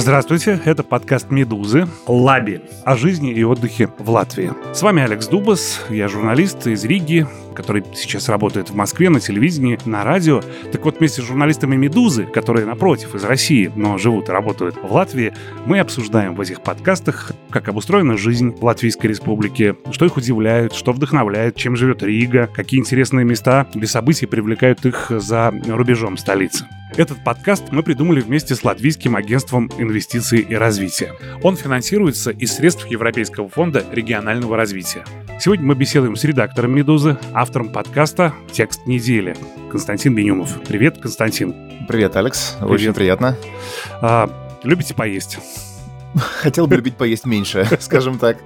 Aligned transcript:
Здравствуйте, 0.00 0.58
это 0.64 0.82
подкаст 0.82 1.30
«Медузы» 1.30 1.86
«Лаби» 2.06 2.62
о 2.86 2.96
жизни 2.96 3.32
и 3.32 3.44
отдыхе 3.44 3.90
в 3.98 4.08
Латвии. 4.08 4.50
С 4.72 4.80
вами 4.80 5.02
Алекс 5.02 5.26
Дубас, 5.26 5.84
я 5.90 6.08
журналист 6.08 6.66
из 6.66 6.86
Риги, 6.86 7.26
который 7.54 7.84
сейчас 7.94 8.30
работает 8.30 8.70
в 8.70 8.74
Москве 8.74 9.10
на 9.10 9.20
телевидении, 9.20 9.78
на 9.84 10.02
радио. 10.02 10.40
Так 10.72 10.86
вот, 10.86 11.00
вместе 11.00 11.20
с 11.20 11.26
журналистами 11.26 11.76
«Медузы», 11.76 12.24
которые, 12.24 12.64
напротив, 12.64 13.14
из 13.14 13.24
России, 13.24 13.70
но 13.76 13.98
живут 13.98 14.30
и 14.30 14.32
работают 14.32 14.74
в 14.82 14.90
Латвии, 14.90 15.34
мы 15.66 15.80
обсуждаем 15.80 16.34
в 16.34 16.40
этих 16.40 16.62
подкастах, 16.62 17.32
как 17.50 17.68
обустроена 17.68 18.16
жизнь 18.16 18.52
в 18.52 18.64
Латвийской 18.64 19.08
Республике, 19.08 19.76
что 19.90 20.06
их 20.06 20.16
удивляет, 20.16 20.72
что 20.72 20.92
вдохновляет, 20.92 21.56
чем 21.56 21.76
живет 21.76 22.02
Рига, 22.02 22.46
какие 22.46 22.80
интересные 22.80 23.26
места 23.26 23.66
или 23.74 23.84
события 23.84 24.26
привлекают 24.26 24.86
их 24.86 25.10
за 25.10 25.52
рубежом 25.68 26.16
столицы. 26.16 26.64
Этот 26.96 27.22
подкаст 27.22 27.70
мы 27.70 27.82
придумали 27.82 28.20
вместе 28.20 28.54
с 28.54 28.64
Латвийским 28.64 29.14
агентством 29.14 29.70
инвестиций 29.78 30.40
и 30.40 30.54
развития. 30.54 31.14
Он 31.42 31.56
финансируется 31.56 32.30
из 32.30 32.54
средств 32.54 32.86
Европейского 32.86 33.48
фонда 33.48 33.84
регионального 33.92 34.56
развития. 34.56 35.04
Сегодня 35.38 35.66
мы 35.66 35.74
беседуем 35.74 36.16
с 36.16 36.24
редактором 36.24 36.74
«Медузы», 36.74 37.16
автором 37.32 37.70
подкаста 37.70 38.34
«Текст 38.50 38.86
недели» 38.86 39.36
Константин 39.70 40.14
Бенюмов. 40.14 40.60
Привет, 40.66 40.98
Константин. 40.98 41.54
Привет, 41.88 42.16
Алекс. 42.16 42.56
Привет. 42.58 42.70
Очень 42.70 42.94
приятно. 42.94 43.36
А, 44.02 44.28
любите 44.64 44.92
поесть? 44.92 45.38
Хотел 46.14 46.66
бы 46.66 46.76
любить 46.76 46.96
поесть 46.96 47.24
меньше, 47.24 47.68
скажем 47.80 48.18
так. 48.18 48.38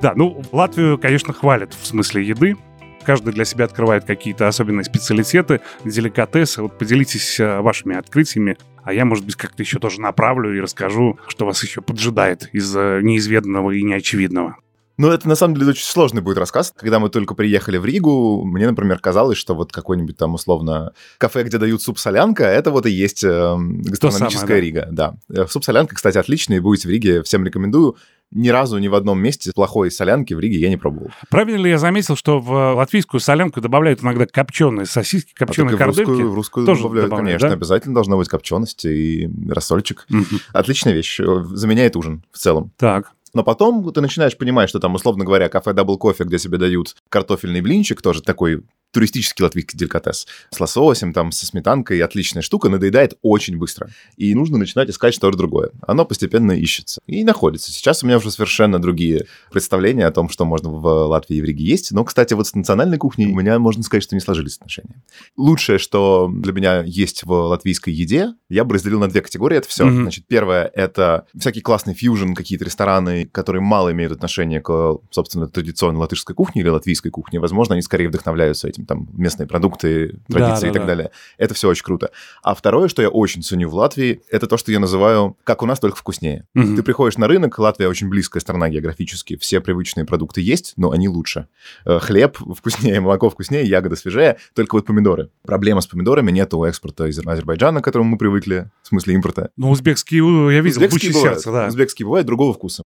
Да, 0.00 0.12
ну, 0.14 0.42
Латвию, 0.52 0.98
конечно, 0.98 1.32
хвалят 1.32 1.72
в 1.74 1.86
смысле 1.86 2.26
еды. 2.26 2.56
Каждый 3.04 3.32
для 3.32 3.44
себя 3.44 3.64
открывает 3.64 4.04
какие-то 4.04 4.46
особенные 4.48 4.84
специалитеты, 4.84 5.60
деликатесы. 5.84 6.62
Вот 6.62 6.78
поделитесь 6.78 7.40
э, 7.40 7.60
вашими 7.60 7.96
открытиями, 7.96 8.56
а 8.82 8.92
я, 8.92 9.04
может 9.04 9.24
быть, 9.24 9.36
как-то 9.36 9.62
еще 9.62 9.78
тоже 9.78 10.00
направлю 10.00 10.56
и 10.56 10.60
расскажу, 10.60 11.18
что 11.26 11.46
вас 11.46 11.62
еще 11.62 11.80
поджидает 11.80 12.48
из 12.52 12.74
э, 12.76 13.00
неизведанного 13.02 13.70
и 13.72 13.82
неочевидного. 13.82 14.56
Ну, 15.00 15.08
это 15.08 15.26
на 15.26 15.34
самом 15.34 15.54
деле 15.54 15.70
очень 15.70 15.86
сложный 15.86 16.20
будет 16.20 16.36
рассказ. 16.36 16.74
Когда 16.76 16.98
мы 16.98 17.08
только 17.08 17.34
приехали 17.34 17.78
в 17.78 17.86
Ригу, 17.86 18.44
мне, 18.44 18.66
например, 18.66 18.98
казалось, 18.98 19.38
что 19.38 19.54
вот 19.54 19.72
какой-нибудь 19.72 20.18
там 20.18 20.34
условно 20.34 20.92
кафе, 21.16 21.42
где 21.44 21.56
дают 21.56 21.80
суп-солянка, 21.80 22.44
это 22.44 22.70
вот 22.70 22.84
и 22.84 22.90
есть 22.90 23.24
э, 23.24 23.56
гастрономическая 23.58 24.30
самое, 24.30 24.46
да? 24.46 24.60
Рига. 24.60 24.88
Да. 24.90 25.14
Э, 25.30 25.46
суп-солянка, 25.46 25.94
кстати, 25.94 26.18
отличный, 26.18 26.60
будете 26.60 26.86
в 26.86 26.90
Риге, 26.90 27.22
всем 27.22 27.46
рекомендую 27.46 27.96
ни 28.32 28.48
разу 28.48 28.78
ни 28.78 28.88
в 28.88 28.94
одном 28.94 29.20
месте 29.20 29.52
плохой 29.54 29.90
солянки 29.90 30.34
в 30.34 30.40
Риге 30.40 30.58
я 30.58 30.68
не 30.68 30.76
пробовал. 30.76 31.10
Правильно 31.30 31.64
ли 31.64 31.70
я 31.70 31.78
заметил, 31.78 32.16
что 32.16 32.40
в 32.40 32.74
латвийскую 32.74 33.20
солянку 33.20 33.60
добавляют 33.60 34.02
иногда 34.02 34.26
копченые 34.26 34.86
сосиски, 34.86 35.32
копченые 35.34 35.74
а 35.74 35.78
картофельки? 35.78 36.10
В 36.10 36.14
русскую, 36.14 36.30
в 36.30 36.34
русскую 36.34 36.66
тоже 36.66 36.82
добавляют, 36.82 37.10
добавляют, 37.10 37.40
конечно. 37.40 37.48
Да? 37.48 37.54
Обязательно 37.54 37.94
должна 37.94 38.16
быть 38.16 38.28
копченость 38.28 38.84
и 38.84 39.30
рассольчик. 39.48 40.06
Отличная 40.52 40.92
вещь. 40.92 41.20
Заменяет 41.52 41.96
ужин 41.96 42.24
в 42.30 42.38
целом. 42.38 42.72
Так. 42.76 43.12
Но 43.32 43.44
потом 43.44 43.92
ты 43.92 44.00
начинаешь 44.00 44.36
понимать, 44.36 44.68
что 44.68 44.80
там, 44.80 44.94
условно 44.94 45.24
говоря, 45.24 45.48
кафе 45.48 45.70
Double 45.70 45.98
Coffee, 45.98 46.24
где 46.24 46.38
тебе 46.38 46.58
дают 46.58 46.96
картофельный 47.08 47.60
блинчик, 47.60 48.02
тоже 48.02 48.22
такой 48.22 48.62
туристический 48.92 49.44
латвийский 49.44 49.78
деликатес. 49.78 50.26
С 50.50 50.60
лососем, 50.60 51.12
там, 51.12 51.32
со 51.32 51.46
сметанкой, 51.46 52.00
отличная 52.00 52.42
штука, 52.42 52.68
надоедает 52.68 53.14
очень 53.22 53.58
быстро. 53.58 53.90
И 54.16 54.34
нужно 54.34 54.58
начинать 54.58 54.90
искать 54.90 55.14
что-то 55.14 55.36
другое. 55.36 55.70
Оно 55.86 56.04
постепенно 56.04 56.52
ищется 56.52 57.00
и 57.06 57.24
находится. 57.24 57.72
Сейчас 57.72 58.02
у 58.02 58.06
меня 58.06 58.18
уже 58.18 58.30
совершенно 58.30 58.80
другие 58.80 59.26
представления 59.50 60.06
о 60.06 60.10
том, 60.10 60.28
что 60.28 60.44
можно 60.44 60.70
в 60.70 60.86
Латвии 61.06 61.36
и 61.36 61.40
в 61.40 61.44
Риге 61.44 61.64
есть. 61.64 61.92
Но, 61.92 62.04
кстати, 62.04 62.34
вот 62.34 62.46
с 62.46 62.54
национальной 62.54 62.98
кухней 62.98 63.26
у 63.26 63.34
меня, 63.34 63.58
можно 63.58 63.82
сказать, 63.82 64.02
что 64.02 64.14
не 64.14 64.20
сложились 64.20 64.56
отношения. 64.56 65.02
Лучшее, 65.36 65.78
что 65.78 66.30
для 66.32 66.52
меня 66.52 66.82
есть 66.82 67.24
в 67.24 67.32
латвийской 67.32 67.90
еде, 67.90 68.34
я 68.48 68.64
бы 68.64 68.74
разделил 68.74 69.00
на 69.00 69.08
две 69.08 69.20
категории. 69.20 69.58
Это 69.58 69.68
все. 69.68 69.86
Mm-hmm. 69.86 70.02
Значит, 70.02 70.26
первое— 70.26 70.70
это 70.74 71.26
всякий 71.38 71.60
классный 71.60 71.94
фьюжн, 71.94 72.34
какие-то 72.34 72.64
рестораны, 72.64 73.26
которые 73.26 73.62
мало 73.62 73.92
имеют 73.92 74.12
отношение 74.12 74.60
к, 74.60 74.98
собственно, 75.10 75.48
традиционной 75.48 76.00
латышской 76.00 76.34
кухне 76.34 76.62
или 76.62 76.68
латвийской 76.68 77.10
кухне. 77.10 77.40
Возможно, 77.40 77.74
они 77.74 77.82
скорее 77.82 78.08
вдохновляются 78.08 78.68
этим 78.68 78.79
там 78.84 79.08
местные 79.12 79.46
продукты, 79.46 80.20
традиции 80.28 80.66
да, 80.66 80.70
и 80.70 80.72
так 80.72 80.82
да. 80.82 80.86
далее. 80.86 81.10
Это 81.38 81.54
все 81.54 81.68
очень 81.68 81.84
круто. 81.84 82.10
А 82.42 82.54
второе, 82.54 82.88
что 82.88 83.02
я 83.02 83.08
очень 83.08 83.42
ценю 83.42 83.68
в 83.68 83.74
Латвии, 83.74 84.22
это 84.30 84.46
то, 84.46 84.56
что 84.56 84.72
я 84.72 84.80
называю 84.80 85.36
«как 85.44 85.62
у 85.62 85.66
нас, 85.66 85.80
только 85.80 85.96
вкуснее». 85.96 86.46
Угу. 86.54 86.76
Ты 86.76 86.82
приходишь 86.82 87.18
на 87.18 87.28
рынок, 87.28 87.58
Латвия 87.58 87.88
очень 87.88 88.08
близкая 88.08 88.40
страна 88.40 88.68
географически, 88.68 89.36
все 89.36 89.60
привычные 89.60 90.04
продукты 90.04 90.40
есть, 90.40 90.74
но 90.76 90.90
они 90.90 91.08
лучше. 91.08 91.48
Э, 91.84 91.98
хлеб 91.98 92.38
вкуснее, 92.56 93.00
молоко 93.00 93.30
вкуснее, 93.30 93.64
ягоды 93.64 93.96
свежее, 93.96 94.38
только 94.54 94.74
вот 94.76 94.86
помидоры. 94.86 95.30
Проблема 95.42 95.80
с 95.80 95.86
помидорами 95.86 96.30
нет 96.30 96.52
у 96.54 96.64
экспорта 96.64 97.06
из 97.06 97.18
Азербайджана, 97.18 97.80
к 97.80 97.84
которому 97.84 98.10
мы 98.10 98.18
привыкли, 98.18 98.70
в 98.82 98.88
смысле 98.88 99.14
импорта. 99.14 99.50
Ну, 99.56 99.70
узбекские, 99.70 100.22
я 100.52 100.60
видел, 100.60 100.82
узбекские 100.82 101.12
бывают, 101.12 101.34
сердце, 101.34 101.52
да. 101.52 101.66
Узбекские 101.66 102.06
бывают 102.06 102.26
другого 102.26 102.54
вкуса. 102.54 102.82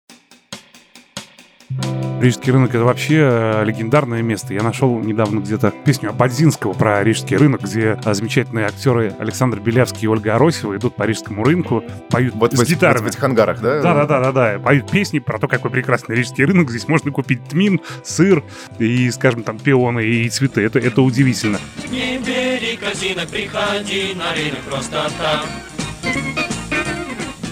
Рижский 2.21 2.51
рынок— 2.51 2.69
это 2.75 2.83
вообще 2.83 3.15
э, 3.19 3.65
легендарное 3.65 4.21
место. 4.21 4.53
Я 4.53 4.61
нашел 4.61 4.99
недавно 4.99 5.39
где-то 5.39 5.73
песню 5.83 6.11
Абадзинского 6.11 6.73
про 6.73 7.03
Рижский 7.03 7.35
рынок, 7.35 7.63
где 7.63 7.99
э, 8.05 8.13
замечательные 8.13 8.67
актеры 8.67 9.15
Александр 9.17 9.59
Белявский 9.59 10.03
и 10.03 10.07
Ольга 10.07 10.35
Аросева 10.35 10.77
идут 10.77 10.95
по 10.95 11.03
рижскому 11.03 11.43
рынку, 11.43 11.83
поют 12.11 12.35
вот 12.35 12.53
с 12.53 12.63
гитарами. 12.63 13.05
Вот 13.05 13.13
в 13.13 13.15
этих 13.15 13.23
ангарах, 13.23 13.59
да? 13.59 13.81
Да-да-да, 13.81 14.59
поют 14.59 14.91
песни 14.91 15.17
про 15.17 15.39
то, 15.39 15.47
какой 15.47 15.71
прекрасный 15.71 16.15
Рижский 16.15 16.45
рынок. 16.45 16.69
Здесь 16.69 16.87
можно 16.87 17.09
купить 17.11 17.43
тмин, 17.45 17.81
сыр 18.03 18.43
и, 18.77 19.09
скажем, 19.09 19.41
там, 19.41 19.57
пионы 19.57 20.05
и 20.05 20.29
цветы. 20.29 20.61
Это, 20.61 20.77
это 20.77 21.01
удивительно. 21.01 21.59
Не 21.89 22.19
бери 22.19 22.77
корзинок, 22.77 23.29
приходи 23.29 24.13
на 24.13 24.31
рынок 24.35 24.61
просто 24.69 25.09
там. 25.17 26.13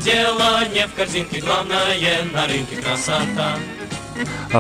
Дело 0.06 0.64
не 0.72 0.86
в 0.86 0.94
корзинке, 0.94 1.42
главное 1.42 1.96
на 2.34 2.46
рынке 2.46 2.76
красота 2.76 3.58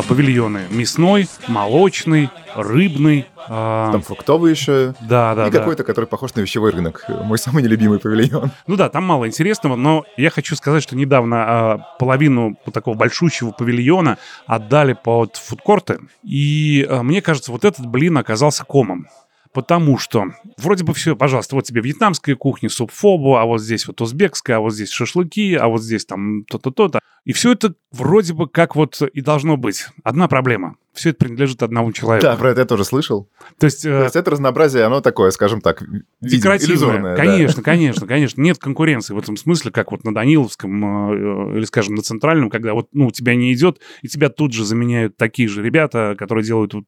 павильоны. 0.08 0.64
Мясной, 0.70 1.28
молочный, 1.48 2.30
рыбный. 2.56 3.28
А... 3.48 3.92
Там 3.92 4.02
фруктовый 4.02 4.52
еще. 4.52 4.94
Да, 5.02 5.36
да, 5.36 5.48
И 5.48 5.52
да. 5.52 5.60
какой-то, 5.60 5.84
который 5.84 6.06
похож 6.06 6.34
на 6.36 6.42
вещевой 6.42 6.72
рынок. 6.72 7.06
Мой 7.08 7.38
самый 7.38 7.64
нелюбимый 7.64 8.00
павильон. 8.00 8.52
Ну 8.68 8.76
да, 8.76 8.90
там 8.90 9.04
мало 9.04 9.28
интересного, 9.28 9.76
но 9.76 10.06
я 10.18 10.30
хочу 10.30 10.56
сказать, 10.56 10.84
что 10.84 10.96
недавно 10.96 11.38
а, 11.38 11.78
половину 12.00 12.58
вот 12.66 12.74
такого 12.74 12.96
большущего 12.96 13.52
павильона 13.52 14.18
отдали 14.46 14.94
под 14.94 15.36
фудкорты. 15.38 16.00
И 16.24 16.86
а, 16.90 17.04
мне 17.04 17.22
кажется, 17.22 17.52
вот 17.52 17.66
этот 17.66 17.86
блин 17.86 18.18
оказался 18.18 18.64
комом. 18.64 19.08
Потому 19.54 19.98
что 19.98 20.26
вроде 20.58 20.84
бы 20.84 20.94
все, 20.94 21.16
пожалуйста, 21.16 21.56
вот 21.56 21.66
тебе 21.66 21.82
вьетнамская 21.82 22.36
кухня, 22.36 22.70
суп 22.70 22.92
фобу, 22.92 23.36
а 23.36 23.46
вот 23.46 23.62
здесь 23.62 23.88
вот 23.88 24.00
узбекская, 24.02 24.58
а 24.58 24.60
вот 24.60 24.74
здесь 24.74 24.92
шашлыки, 24.92 25.56
а 25.56 25.68
вот 25.68 25.82
здесь 25.82 26.06
там 26.06 26.44
то-то, 26.46 26.72
то-то. 26.72 27.00
И 27.26 27.34
все 27.34 27.52
это 27.52 27.74
вроде 27.92 28.34
бы 28.34 28.48
как 28.48 28.76
вот 28.76 29.02
и 29.02 29.22
должно 29.22 29.58
быть. 29.58 29.88
Одна 30.04 30.28
проблема. 30.28 30.78
Все 30.94 31.10
это 31.10 31.20
принадлежит 31.20 31.64
одному 31.64 31.92
человеку. 31.92 32.26
Да, 32.26 32.36
про 32.36 32.52
это 32.52 32.62
я 32.62 32.66
тоже 32.66 32.84
слышал. 32.84 33.30
То 33.60 33.66
есть, 33.66 33.86
э... 33.86 33.90
То 33.90 34.04
есть 34.04 34.16
это 34.16 34.32
разнообразие, 34.32 34.84
оно 34.84 35.02
такое, 35.02 35.32
скажем 35.32 35.62
так, 35.62 35.84
декоративное. 36.22 37.16
Конечно, 37.16 37.58
да. 37.58 37.64
конечно, 37.64 38.08
конечно. 38.08 38.42
Нет 38.42 38.58
конкуренции 38.58 39.14
в 39.14 39.20
этом 39.20 39.38
смысле, 39.38 39.72
как 39.72 39.92
вот 39.92 40.04
на 40.04 40.14
Даниловском 40.14 41.54
э, 41.54 41.58
или, 41.58 41.66
скажем, 41.66 41.96
на 41.96 42.02
Центральном, 42.02 42.50
когда 42.50 42.74
вот, 42.74 42.90
ну, 42.94 43.08
у 43.08 43.12
тебя 43.12 43.36
не 43.36 43.54
идет, 43.54 43.80
и 44.02 44.08
тебя 44.08 44.30
тут 44.30 44.54
же 44.54 44.66
заменяют 44.66 45.16
такие 45.16 45.48
же 45.48 45.62
ребята, 45.62 46.16
которые 46.18 46.44
делают 46.44 46.74
вот, 46.74 46.86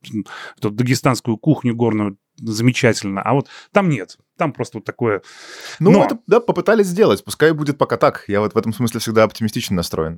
эту 0.57 0.71
дагестанскую 0.71 1.37
кухню 1.37 1.75
горную 1.75 2.17
замечательно. 2.41 3.21
А 3.21 3.33
вот 3.33 3.47
там 3.71 3.89
нет. 3.89 4.17
Там 4.37 4.53
просто 4.53 4.77
вот 4.77 4.85
такое... 4.85 5.21
Ну, 5.79 5.91
Но... 5.91 6.05
это, 6.05 6.19
да, 6.27 6.39
попытались 6.39 6.87
сделать. 6.87 7.23
Пускай 7.23 7.51
будет 7.51 7.77
пока 7.77 7.97
так. 7.97 8.25
Я 8.27 8.41
вот 8.41 8.53
в 8.53 8.57
этом 8.57 8.73
смысле 8.73 8.99
всегда 8.99 9.23
оптимистично 9.23 9.75
настроен. 9.75 10.17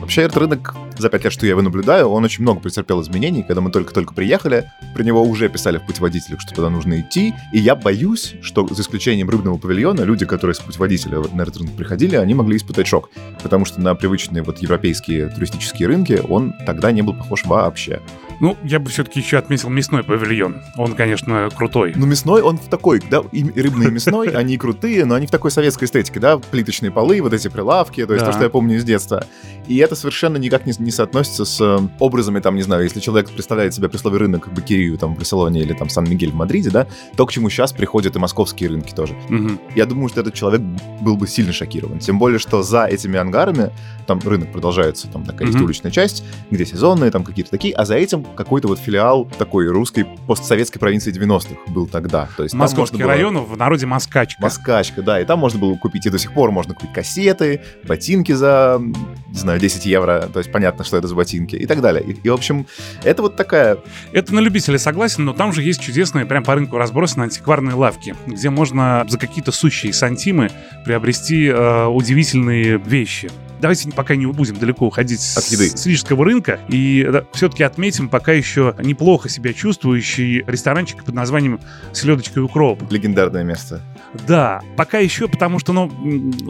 Вообще, 0.00 0.22
этот 0.22 0.36
рынок 0.36 0.74
за 0.98 1.08
пять 1.08 1.24
лет, 1.24 1.32
что 1.32 1.46
я 1.46 1.50
его 1.50 1.62
наблюдаю, 1.62 2.08
он 2.08 2.22
очень 2.22 2.42
много 2.42 2.60
претерпел 2.60 3.00
изменений. 3.00 3.42
Когда 3.42 3.60
мы 3.60 3.70
только-только 3.70 4.12
приехали, 4.12 4.70
про 4.94 5.02
него 5.02 5.22
уже 5.22 5.48
писали 5.48 5.78
в 5.78 5.86
путеводителях, 5.86 6.40
что 6.40 6.54
туда 6.54 6.70
нужно 6.70 7.00
идти. 7.00 7.34
И 7.52 7.58
я 7.58 7.74
боюсь, 7.74 8.34
что 8.42 8.66
за 8.68 8.82
исключением 8.82 9.30
рыбного 9.30 9.56
павильона, 9.56 10.02
люди, 10.02 10.26
которые 10.26 10.54
с 10.54 10.60
путеводителя 10.60 11.18
на 11.32 11.42
этот 11.42 11.56
рынок 11.56 11.76
приходили, 11.76 12.16
они 12.16 12.34
могли 12.34 12.56
испытать 12.56 12.86
шок. 12.86 13.10
Потому 13.42 13.64
что 13.64 13.80
на 13.80 13.94
привычные 13.94 14.42
вот 14.42 14.58
европейские 14.58 15.28
туристические 15.28 15.88
рынки 15.88 16.20
он 16.28 16.52
тогда 16.66 16.92
не 16.92 17.02
был 17.02 17.14
похож 17.14 17.44
вообще. 17.44 18.00
Ну, 18.42 18.58
я 18.64 18.80
бы 18.80 18.90
все-таки 18.90 19.20
еще 19.20 19.38
отметил 19.38 19.68
мясной 19.68 20.02
павильон. 20.02 20.56
Он, 20.76 20.94
конечно, 20.94 21.48
крутой. 21.56 21.92
Ну, 21.94 22.06
мясной, 22.06 22.42
он 22.42 22.58
в 22.58 22.68
такой, 22.68 23.00
да, 23.08 23.22
и 23.30 23.44
рыбный 23.44 23.86
и 23.86 23.90
мясной, 23.92 24.28
они 24.34 24.58
крутые, 24.58 25.04
но 25.04 25.14
они 25.14 25.28
в 25.28 25.30
такой 25.30 25.52
советской 25.52 25.84
эстетике, 25.84 26.18
да, 26.18 26.38
плиточные 26.38 26.90
полы, 26.90 27.22
вот 27.22 27.32
эти 27.32 27.46
прилавки, 27.46 28.04
то 28.04 28.12
есть 28.14 28.26
то, 28.26 28.32
что 28.32 28.42
я 28.42 28.50
помню 28.50 28.78
из 28.78 28.84
детства. 28.84 29.28
И 29.68 29.76
это 29.76 29.94
совершенно 29.94 30.38
никак 30.38 30.66
не, 30.66 30.72
не 30.76 30.90
соотносится 30.90 31.44
с 31.44 31.60
э, 31.60 31.88
образами, 32.00 32.40
там, 32.40 32.56
не 32.56 32.62
знаю, 32.62 32.82
если 32.82 32.98
человек 32.98 33.30
представляет 33.30 33.74
себя 33.74 33.88
при 33.88 33.96
слове 33.96 34.18
рынок 34.18 34.52
Бакирию 34.52 34.98
там 34.98 35.14
в 35.14 35.18
Барселоне 35.18 35.60
или 35.60 35.72
там 35.72 35.88
Сан-Мигель 35.88 36.32
в 36.32 36.34
Мадриде, 36.34 36.70
да, 36.70 36.88
то, 37.16 37.26
к 37.26 37.32
чему 37.32 37.48
сейчас 37.48 37.72
приходят 37.72 38.16
и 38.16 38.18
московские 38.18 38.70
рынки 38.70 38.92
тоже. 38.92 39.14
Угу. 39.30 39.50
Я 39.76 39.86
думаю, 39.86 40.08
что 40.08 40.20
этот 40.20 40.34
человек 40.34 40.62
был 41.00 41.16
бы 41.16 41.28
сильно 41.28 41.52
шокирован. 41.52 42.00
Тем 42.00 42.18
более, 42.18 42.40
что 42.40 42.64
за 42.64 42.86
этими 42.86 43.20
ангарами, 43.20 43.70
там 44.06 44.20
рынок 44.20 44.52
продолжается, 44.52 45.08
там 45.08 45.24
такая 45.24 45.48
есть 45.48 45.60
уличная 45.60 45.90
часть, 45.90 46.24
где 46.50 46.64
сезонные, 46.64 47.10
там 47.10 47.24
какие-то 47.24 47.50
такие, 47.50 47.74
а 47.74 47.84
за 47.84 47.94
этим 47.94 48.24
какой-то 48.24 48.68
вот 48.68 48.78
филиал 48.78 49.26
такой 49.38 49.68
русской 49.68 50.06
постсоветской 50.26 50.80
провинции 50.80 51.12
90-х 51.12 51.72
был 51.72 51.86
тогда. 51.86 52.28
То 52.36 52.42
есть 52.42 52.54
Московский 52.54 52.98
было... 52.98 53.08
район, 53.08 53.38
в 53.38 53.56
народе 53.56 53.86
Москачка. 53.86 54.40
Москачка, 54.42 55.02
да, 55.02 55.20
и 55.20 55.24
там 55.24 55.38
можно 55.38 55.58
было 55.58 55.74
купить, 55.76 56.06
и 56.06 56.10
до 56.10 56.18
сих 56.18 56.32
пор 56.32 56.50
можно 56.50 56.74
купить 56.74 56.92
кассеты, 56.92 57.62
ботинки 57.84 58.32
за, 58.32 58.80
не 58.80 59.38
знаю, 59.38 59.60
10 59.60 59.86
евро, 59.86 60.28
то 60.32 60.38
есть 60.38 60.52
понятно, 60.52 60.84
что 60.84 60.96
это 60.96 61.08
за 61.08 61.14
ботинки 61.14 61.56
и 61.56 61.66
так 61.66 61.80
далее. 61.80 62.02
И, 62.02 62.12
и 62.12 62.28
в 62.28 62.34
общем, 62.34 62.66
это 63.02 63.22
вот 63.22 63.36
такая... 63.36 63.78
Это 64.12 64.34
на 64.34 64.40
любителя 64.40 64.78
согласен, 64.78 65.24
но 65.24 65.32
там 65.32 65.52
же 65.52 65.62
есть 65.62 65.80
чудесные, 65.80 66.26
прям 66.26 66.44
по 66.44 66.54
рынку 66.54 66.78
разбросаны 66.78 67.24
антикварные 67.24 67.74
лавки, 67.74 68.14
где 68.26 68.50
можно 68.50 69.04
за 69.08 69.18
какие-то 69.18 69.52
сущие 69.52 69.92
сантимы 69.92 70.50
приобрести 70.84 71.46
э, 71.46 71.86
удивительные 71.86 72.78
вещи 72.78 73.30
давайте 73.62 73.90
пока 73.92 74.16
не 74.16 74.26
будем 74.26 74.56
далеко 74.56 74.86
уходить 74.86 75.20
От 75.36 75.44
еды. 75.44 75.68
с 75.70 75.86
рижского 75.86 76.24
рынка 76.24 76.60
и 76.68 77.08
да, 77.10 77.24
все-таки 77.32 77.62
отметим 77.62 78.08
пока 78.08 78.32
еще 78.32 78.74
неплохо 78.82 79.28
себя 79.28 79.52
чувствующий 79.52 80.42
ресторанчик 80.46 81.04
под 81.04 81.14
названием 81.14 81.60
«Селедочка 81.92 82.40
и 82.40 82.42
укроп». 82.42 82.82
Легендарное 82.90 83.44
место. 83.44 83.80
Да, 84.26 84.60
пока 84.76 84.98
еще, 84.98 85.28
потому 85.28 85.58
что, 85.58 85.72
ну, 85.72 85.90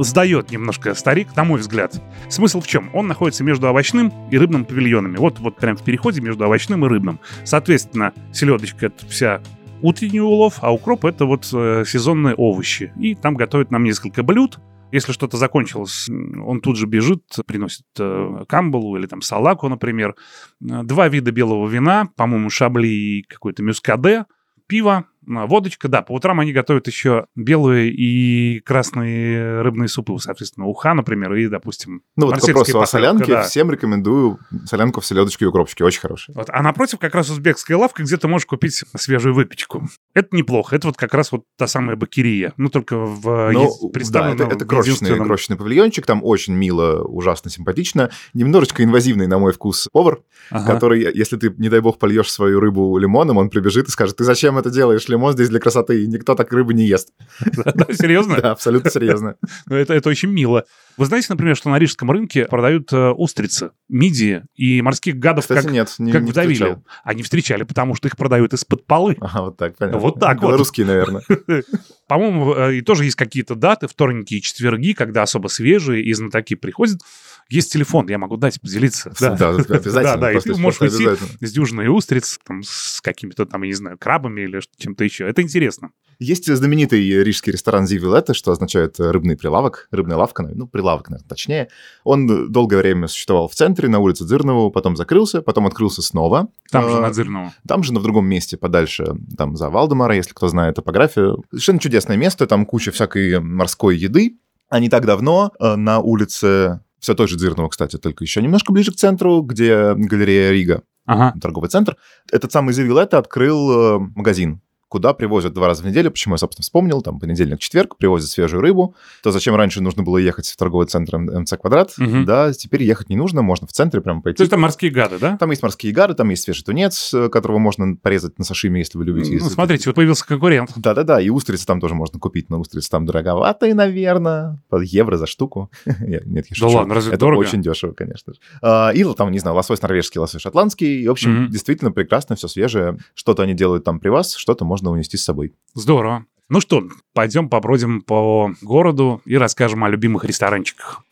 сдает 0.03 0.50
немножко 0.50 0.94
старик, 0.94 1.37
на 1.37 1.44
мой 1.44 1.61
взгляд. 1.61 2.00
Смысл 2.29 2.61
в 2.61 2.67
чем? 2.67 2.91
Он 2.94 3.06
находится 3.06 3.44
между 3.44 3.69
овощным 3.69 4.12
и 4.31 4.38
рыбным 4.38 4.65
павильонами. 4.65 5.19
Вот, 5.19 5.38
вот 5.38 5.56
прям 5.56 5.76
в 5.76 5.82
переходе 5.82 6.20
между 6.20 6.44
овощным 6.47 6.85
и 6.85 6.88
рыбным. 6.88 7.20
Соответственно, 7.44 8.12
селедочка— 8.32 8.87
это 8.87 9.06
вся 9.06 9.41
утренний 9.82 10.20
улов, 10.20 10.55
а 10.62 10.73
укроп— 10.73 11.05
это 11.06 11.26
вот 11.26 11.49
э, 11.53 11.85
сезонные 11.87 12.35
овощи. 12.35 12.93
И 12.99 13.15
там 13.15 13.35
готовят 13.35 13.70
нам 13.70 13.85
несколько 13.85 14.23
блюд, 14.23 14.58
если 14.93 15.12
что-то 15.12 15.39
закончилось, 15.39 16.09
он 16.09 16.61
тут 16.61 16.77
же 16.77 16.87
бежит, 16.87 17.25
приносит 17.47 17.87
э, 17.99 18.44
камбалу 18.47 18.97
или 18.97 19.06
там 19.06 19.23
салаку, 19.23 19.69
например. 19.69 20.15
Э, 20.61 20.83
два 20.85 21.09
вида 21.09 21.33
белого 21.33 21.67
вина, 21.67 22.11
по-моему, 22.17 22.50
шабли 22.50 22.89
и 22.89 23.23
какой-то 23.23 23.62
мюскаде, 23.62 24.27
пиво, 24.67 25.06
Водочка, 25.26 25.88
да, 25.88 26.02
по 26.02 26.12
утрам 26.12 26.40
они 26.40 26.52
готовят 26.52 26.86
еще 26.86 27.26
белые 27.36 27.92
и 27.92 28.60
красные 28.60 29.62
рыбные 29.62 29.88
супы, 29.88 30.16
соответственно, 30.19 30.66
уха, 30.66 30.94
например, 30.94 31.34
и, 31.34 31.48
допустим, 31.48 32.02
Ну 32.16 32.26
вот 32.26 32.38
к 32.38 32.42
вопросу 32.42 32.80
о 32.80 32.86
солянке, 32.86 33.32
да. 33.32 33.42
всем 33.42 33.70
рекомендую 33.70 34.38
солянку 34.64 35.00
в 35.00 35.06
селедочке 35.06 35.44
и 35.44 35.48
укропчике, 35.48 35.84
очень 35.84 36.00
хорошая. 36.00 36.34
Вот. 36.34 36.48
А 36.50 36.62
напротив 36.62 36.98
как 36.98 37.14
раз 37.14 37.30
узбекская 37.30 37.76
лавка, 37.76 38.02
где 38.02 38.16
ты 38.16 38.28
можешь 38.28 38.46
купить 38.46 38.84
свежую 38.96 39.34
выпечку. 39.34 39.88
Это 40.14 40.34
неплохо, 40.36 40.76
это 40.76 40.88
вот 40.88 40.96
как 40.96 41.14
раз 41.14 41.32
вот 41.32 41.44
та 41.56 41.66
самая 41.66 41.96
бакерия, 41.96 42.52
ну 42.56 42.69
только 42.69 42.96
в 42.96 43.52
ну, 43.52 43.70
да, 44.10 44.32
это, 44.32 44.44
это 44.44 44.64
крошечный, 44.64 45.16
крошечный 45.16 45.56
павильончик, 45.56 46.06
там 46.06 46.22
очень 46.22 46.54
мило, 46.54 47.02
ужасно 47.02 47.50
симпатично, 47.50 48.10
немножечко 48.34 48.82
инвазивный, 48.84 49.26
на 49.26 49.38
мой 49.38 49.52
вкус, 49.52 49.88
повар, 49.92 50.20
ага. 50.50 50.72
который, 50.72 51.02
если 51.14 51.36
ты, 51.36 51.54
не 51.56 51.69
дай 51.69 51.80
бог, 51.80 51.98
польешь 51.98 52.30
свою 52.30 52.60
рыбу 52.60 52.96
лимоном, 52.98 53.38
он 53.38 53.50
прибежит 53.50 53.88
и 53.88 53.90
скажет, 53.90 54.16
ты 54.16 54.24
зачем 54.24 54.58
это 54.58 54.70
делаешь, 54.70 55.08
лимон 55.12 55.32
здесь 55.32 55.49
для 55.49 55.61
красоты, 55.61 56.03
и 56.03 56.06
никто 56.06 56.35
так 56.35 56.53
рыбы 56.53 56.75
не 56.75 56.85
ест. 56.87 57.11
Серьезно? 57.93 58.41
Да, 58.41 58.50
абсолютно 58.53 58.91
серьезно. 58.91 59.37
Ну, 59.67 59.76
это 59.76 60.09
очень 60.09 60.31
мило. 60.31 60.64
Вы 60.97 61.06
знаете, 61.06 61.29
например, 61.31 61.56
что 61.56 61.71
на 61.71 61.79
рижском 61.79 62.11
рынке 62.11 62.47
продают 62.47 62.93
э, 62.93 63.11
устрицы, 63.11 63.71
мидии 63.89 64.43
и 64.55 64.83
морских 64.83 65.17
гадов, 65.19 65.44
Кстати, 65.44 65.65
как, 65.65 65.73
нет, 65.73 65.94
не, 65.99 66.12
как 66.12 66.23
не 66.23 66.31
в 66.31 66.35
Давиле. 66.35 66.83
Они 67.05 67.23
встречали, 67.23 67.62
потому 67.62 67.94
что 67.94 68.09
их 68.09 68.17
продают 68.17 68.53
из-под 68.55 68.87
полы. 68.87 69.17
Ага, 69.23 69.43
вот 69.43 69.56
так, 69.56 69.77
понятно. 69.79 70.00
Вот 70.00 70.19
так 70.21 70.41
Белорусские, 70.41 70.85
вот. 70.87 70.93
наверное. 70.93 71.23
По-моему, 72.09 72.55
э, 72.55 72.77
и 72.77 72.81
тоже 72.83 73.05
есть 73.05 73.17
какие-то 73.17 73.55
даты, 73.55 73.87
вторники 73.87 74.35
и 74.35 74.43
четверги, 74.43 74.93
когда 74.93 75.23
особо 75.23 75.49
свежие 75.49 76.03
и 76.03 76.12
знатоки 76.12 76.55
приходят. 76.55 77.00
Есть 77.49 77.73
телефон, 77.73 78.09
я 78.09 78.19
могу 78.19 78.37
дать, 78.37 78.61
поделиться. 78.61 79.12
Да, 79.21 79.37
да 79.37 79.49
обязательно. 79.50 80.03
Да, 80.03 80.17
да, 80.17 80.33
и 80.33 80.41
ты 80.41 80.55
можешь 80.56 80.81
уйти 80.81 81.06
с 81.41 81.53
дюжиной 81.53 81.89
устриц, 81.89 82.39
там, 82.47 82.62
с 82.62 83.00
какими-то 83.00 83.47
там, 83.47 83.62
я 83.62 83.69
не 83.69 83.75
знаю, 83.75 83.99
крабами 83.99 84.43
или 84.43 84.61
чем-то 84.79 85.05
еще. 85.05 85.29
Это 85.29 85.43
интересно. 85.43 85.91
Есть 86.19 86.55
знаменитый 86.55 87.00
рижский 87.25 87.53
ресторан 87.53 87.87
Зивилета, 87.87 88.33
что 88.33 88.53
означает 88.53 88.99
рыбный 88.99 89.37
прилавок, 89.37 89.89
рыбная 89.91 90.17
лавка, 90.17 90.43
ну, 90.43 90.67
прилавок, 90.82 91.11
наверное, 91.11 91.29
точнее. 91.29 91.69
Он 92.05 92.50
долгое 92.50 92.79
время 92.79 93.06
существовал 93.06 93.49
в 93.49 93.55
центре, 93.55 93.88
на 93.88 94.00
улице 94.00 94.25
Дзырнового, 94.25 94.70
потом 94.70 94.96
закрылся, 94.96 95.43
потом 95.43 95.67
открылся 95.67 96.02
снова. 96.02 96.49
Там 96.70 96.88
же 96.88 96.96
а, 96.96 97.00
на 97.00 97.11
Дзырнового. 97.11 97.52
Там 97.67 97.82
же, 97.82 97.93
на 97.93 98.00
другом 98.00 98.26
месте, 98.26 98.56
подальше, 98.56 99.14
там 99.37 99.56
за 99.56 99.70
Валдемара, 99.70 100.17
если 100.17 100.32
кто 100.32 100.49
знает 100.49 100.76
топографию. 100.76 101.44
Совершенно 101.50 101.79
чудесное 101.79 102.17
место, 102.17 102.46
там 102.46 102.67
куча 102.67 102.90
всякой 102.90 103.40
морской 103.40 103.96
еды. 103.96 104.38
А 104.69 104.81
не 104.81 104.88
так 104.88 105.06
давно 105.06 105.52
э, 105.61 105.76
на 105.76 106.00
улице 106.00 106.81
все 106.99 107.14
той 107.14 107.29
же 107.29 107.37
Дзирного, 107.37 107.69
кстати, 107.69 107.99
только 107.99 108.25
еще 108.25 108.40
немножко 108.40 108.73
ближе 108.73 108.93
к 108.93 108.96
центру, 108.96 109.43
где 109.43 109.94
галерея 109.94 110.52
Рига, 110.52 110.82
ага. 111.05 111.38
торговый 111.40 111.69
центр. 111.69 111.96
Этот 112.31 112.52
самый 112.52 112.73
Зивилетто 112.73 113.19
открыл 113.19 113.70
э, 113.70 113.99
магазин 114.14 114.61
куда 114.93 115.15
привозят 115.15 115.55
два 115.55 115.69
раза 115.69 115.83
в 115.83 115.87
неделю, 115.87 116.11
почему 116.11 116.35
я, 116.35 116.39
собственно, 116.39 116.65
вспомнил, 116.65 117.00
там, 117.00 117.19
понедельник, 117.19 117.61
четверг, 117.61 117.97
привозят 117.97 118.29
свежую 118.29 118.61
рыбу, 118.61 118.94
то 119.23 119.31
зачем 119.31 119.55
раньше 119.55 119.81
нужно 119.81 120.03
было 120.03 120.19
ехать 120.19 120.47
в 120.47 120.56
торговый 120.59 120.87
центр 120.87 121.17
МЦ 121.17 121.55
Квадрат, 121.59 121.94
угу. 121.99 122.25
да, 122.27 122.53
теперь 122.53 122.83
ехать 122.83 123.09
не 123.09 123.17
нужно, 123.17 123.41
можно 123.41 123.67
в 123.67 123.73
центре 123.73 124.03
прямо 124.03 124.21
пойти. 124.21 124.37
То 124.37 124.43
есть 124.43 124.50
там 124.50 124.61
морские 124.61 124.91
гады, 124.91 125.19
да? 125.19 125.39
Там 125.39 125.49
есть 125.49 125.62
морские 125.62 125.94
гады, 125.94 126.12
там 126.12 126.29
есть 126.29 126.43
свежий 126.43 126.62
тунец, 126.62 127.15
э, 127.15 127.31
которого 127.31 127.56
можно 127.56 127.97
порезать 127.97 128.39
на 128.39 128.44
сашими, 128.44 128.81
если 128.81 128.99
вы 128.99 129.06
любите. 129.06 129.39
Ну, 129.41 129.49
смотрите, 129.49 129.89
вот 129.89 129.97
появился 129.97 130.27
конкурент. 130.27 130.71
Да-да-да, 130.77 131.23
и 131.23 131.31
устрицы 131.31 131.65
там 131.65 131.81
тоже 131.81 131.94
можно 131.94 132.19
купить, 132.19 132.50
но 132.50 132.61
устрицы 132.61 132.91
там 132.91 133.06
дороговатые, 133.06 133.75
наверное, 133.75 134.61
под 134.69 134.83
евро 134.85 135.17
за 135.17 135.27
штуку. 135.27 135.71
Нет, 135.87 136.27
я 136.27 136.43
шучу. 136.55 136.67
Да 136.67 136.77
ладно, 136.81 136.94
разве 136.97 137.12
Это 137.12 137.21
дорого? 137.21 137.41
очень 137.41 137.62
дешево, 137.62 137.93
конечно 137.93 138.35
же. 138.35 138.41
А, 138.61 138.91
и 138.91 139.05
там, 139.15 139.33
не 139.33 139.39
знаю, 139.39 139.56
лосось 139.56 139.81
норвежский, 139.81 140.21
лосось 140.21 140.43
шотландский. 140.43 141.00
И, 141.00 141.09
в 141.09 141.12
общем, 141.12 141.49
действительно 141.49 141.93
прекрасно, 141.93 142.37
все 142.37 142.47
свежее. 142.47 142.99
Что-то 143.15 143.43
они 143.43 143.55
делают 143.55 143.85
там 143.85 143.99
при 143.99 144.11
вас, 144.11 144.35
что-то 144.35 144.67
можно 144.67 144.81
унести 144.90 145.17
с 145.17 145.25
собой. 145.25 145.55
Здорово. 145.75 146.26
Ну 146.49 146.61
что, 146.61 146.82
пойдем 147.14 147.49
побродим 147.49 148.02
по 148.02 148.52
городу 148.61 149.23
и 149.25 149.37
расскажем 149.37 149.84
о 149.84 149.88
любимых 149.88 150.25
ресторанчиках. 150.25 151.02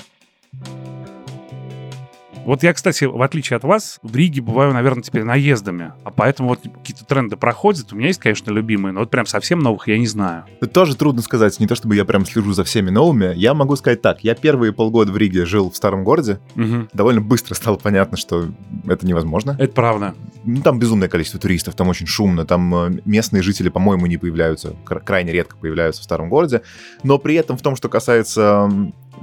Вот 2.44 2.62
я, 2.62 2.72
кстати, 2.72 3.04
в 3.04 3.20
отличие 3.22 3.56
от 3.56 3.64
вас, 3.64 3.98
в 4.02 4.16
Риге 4.16 4.40
бываю, 4.40 4.72
наверное, 4.72 5.02
теперь 5.02 5.24
наездами. 5.24 5.92
А 6.04 6.10
поэтому 6.10 6.50
вот 6.50 6.60
какие-то 6.62 7.04
тренды 7.04 7.36
проходят. 7.36 7.92
У 7.92 7.96
меня 7.96 8.08
есть, 8.08 8.18
конечно, 8.18 8.50
любимые, 8.50 8.92
но 8.92 9.00
вот 9.00 9.10
прям 9.10 9.26
совсем 9.26 9.58
новых 9.58 9.88
я 9.88 9.98
не 9.98 10.06
знаю. 10.06 10.44
Это 10.60 10.70
тоже 10.70 10.96
трудно 10.96 11.22
сказать. 11.22 11.58
Не 11.60 11.66
то, 11.66 11.74
чтобы 11.74 11.96
я 11.96 12.04
прям 12.04 12.24
слежу 12.24 12.52
за 12.52 12.64
всеми 12.64 12.90
новыми. 12.90 13.32
Я 13.36 13.54
могу 13.54 13.76
сказать 13.76 14.02
так. 14.02 14.24
Я 14.24 14.34
первые 14.34 14.72
полгода 14.72 15.12
в 15.12 15.16
Риге 15.16 15.44
жил 15.44 15.70
в 15.70 15.76
старом 15.76 16.02
городе. 16.02 16.40
Угу. 16.56 16.88
Довольно 16.92 17.20
быстро 17.20 17.54
стало 17.54 17.76
понятно, 17.76 18.16
что 18.16 18.48
это 18.86 19.06
невозможно. 19.06 19.56
Это 19.58 19.72
правда. 19.74 20.14
Ну, 20.44 20.62
там 20.62 20.78
безумное 20.78 21.08
количество 21.08 21.38
туристов, 21.38 21.74
там 21.74 21.88
очень 21.88 22.06
шумно. 22.06 22.46
Там 22.46 22.74
э, 22.74 23.00
местные 23.04 23.42
жители, 23.42 23.68
по-моему, 23.68 24.06
не 24.06 24.16
появляются. 24.16 24.74
Крайне 24.84 25.32
редко 25.32 25.56
появляются 25.56 26.00
в 26.00 26.04
старом 26.04 26.30
городе. 26.30 26.62
Но 27.02 27.18
при 27.18 27.34
этом 27.34 27.58
в 27.58 27.62
том, 27.62 27.76
что 27.76 27.88
касается 27.88 28.70